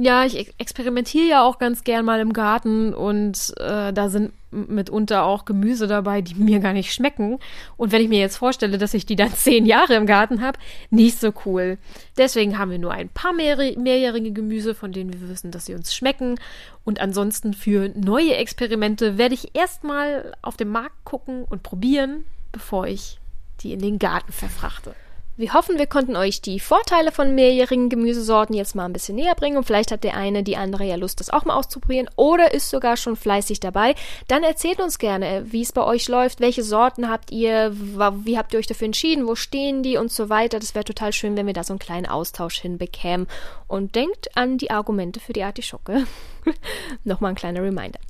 Ja, 0.00 0.24
ich 0.24 0.54
experimentiere 0.58 1.26
ja 1.26 1.42
auch 1.42 1.58
ganz 1.58 1.82
gern 1.82 2.04
mal 2.04 2.20
im 2.20 2.32
Garten 2.32 2.94
und 2.94 3.52
äh, 3.58 3.92
da 3.92 4.08
sind 4.08 4.32
mitunter 4.52 5.24
auch 5.24 5.44
Gemüse 5.44 5.88
dabei, 5.88 6.22
die 6.22 6.34
mir 6.36 6.60
gar 6.60 6.72
nicht 6.72 6.94
schmecken. 6.94 7.40
Und 7.76 7.90
wenn 7.90 8.02
ich 8.02 8.08
mir 8.08 8.20
jetzt 8.20 8.36
vorstelle, 8.36 8.78
dass 8.78 8.94
ich 8.94 9.06
die 9.06 9.16
dann 9.16 9.32
zehn 9.34 9.66
Jahre 9.66 9.94
im 9.94 10.06
Garten 10.06 10.40
habe, 10.40 10.56
nicht 10.90 11.18
so 11.18 11.32
cool. 11.44 11.78
Deswegen 12.16 12.58
haben 12.58 12.70
wir 12.70 12.78
nur 12.78 12.92
ein 12.92 13.08
paar 13.08 13.32
mehr, 13.32 13.56
mehrjährige 13.56 14.30
Gemüse, 14.30 14.76
von 14.76 14.92
denen 14.92 15.12
wir 15.12 15.28
wissen, 15.28 15.50
dass 15.50 15.66
sie 15.66 15.74
uns 15.74 15.92
schmecken. 15.92 16.36
Und 16.84 17.00
ansonsten 17.00 17.52
für 17.52 17.90
neue 17.96 18.36
Experimente 18.36 19.18
werde 19.18 19.34
ich 19.34 19.56
erstmal 19.56 20.32
auf 20.42 20.56
dem 20.56 20.68
Markt 20.68 21.04
gucken 21.04 21.42
und 21.42 21.64
probieren, 21.64 22.22
bevor 22.52 22.86
ich 22.86 23.18
die 23.62 23.72
in 23.72 23.80
den 23.80 23.98
Garten 23.98 24.30
verfrachte. 24.30 24.94
Wir 25.38 25.54
hoffen, 25.54 25.78
wir 25.78 25.86
konnten 25.86 26.16
euch 26.16 26.42
die 26.42 26.58
Vorteile 26.58 27.12
von 27.12 27.32
mehrjährigen 27.32 27.90
Gemüsesorten 27.90 28.56
jetzt 28.56 28.74
mal 28.74 28.86
ein 28.86 28.92
bisschen 28.92 29.14
näher 29.14 29.36
bringen 29.36 29.56
und 29.56 29.62
vielleicht 29.62 29.92
hat 29.92 30.02
der 30.02 30.16
eine, 30.16 30.42
die 30.42 30.56
andere 30.56 30.82
ja 30.82 30.96
Lust, 30.96 31.20
das 31.20 31.30
auch 31.30 31.44
mal 31.44 31.54
auszuprobieren 31.54 32.10
oder 32.16 32.52
ist 32.52 32.70
sogar 32.70 32.96
schon 32.96 33.14
fleißig 33.14 33.60
dabei. 33.60 33.94
Dann 34.26 34.42
erzählt 34.42 34.80
uns 34.80 34.98
gerne, 34.98 35.46
wie 35.46 35.62
es 35.62 35.70
bei 35.70 35.84
euch 35.84 36.08
läuft, 36.08 36.40
welche 36.40 36.64
Sorten 36.64 37.08
habt 37.08 37.30
ihr, 37.30 37.70
wie 37.72 38.36
habt 38.36 38.52
ihr 38.52 38.58
euch 38.58 38.66
dafür 38.66 38.86
entschieden, 38.86 39.28
wo 39.28 39.36
stehen 39.36 39.84
die 39.84 39.96
und 39.96 40.10
so 40.10 40.28
weiter. 40.28 40.58
Das 40.58 40.74
wäre 40.74 40.84
total 40.84 41.12
schön, 41.12 41.36
wenn 41.36 41.46
wir 41.46 41.54
da 41.54 41.62
so 41.62 41.72
einen 41.72 41.78
kleinen 41.78 42.06
Austausch 42.06 42.58
hinbekämen. 42.58 43.28
Und 43.68 43.94
denkt 43.94 44.36
an 44.36 44.58
die 44.58 44.72
Argumente 44.72 45.20
für 45.20 45.34
die 45.34 45.44
Artischocke. 45.44 46.04
Nochmal 47.04 47.30
ein 47.30 47.36
kleiner 47.36 47.62
Reminder. 47.62 48.00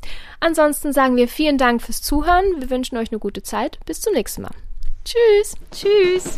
Ansonsten 0.40 0.94
sagen 0.94 1.16
wir 1.16 1.28
vielen 1.28 1.58
Dank 1.58 1.82
fürs 1.82 2.00
Zuhören. 2.00 2.46
Wir 2.56 2.70
wünschen 2.70 2.96
euch 2.96 3.12
eine 3.12 3.18
gute 3.18 3.42
Zeit. 3.42 3.78
Bis 3.84 4.00
zum 4.00 4.14
nächsten 4.14 4.40
Mal. 4.40 4.54
Tschüss. 5.04 5.56
Tschüss. 5.72 6.36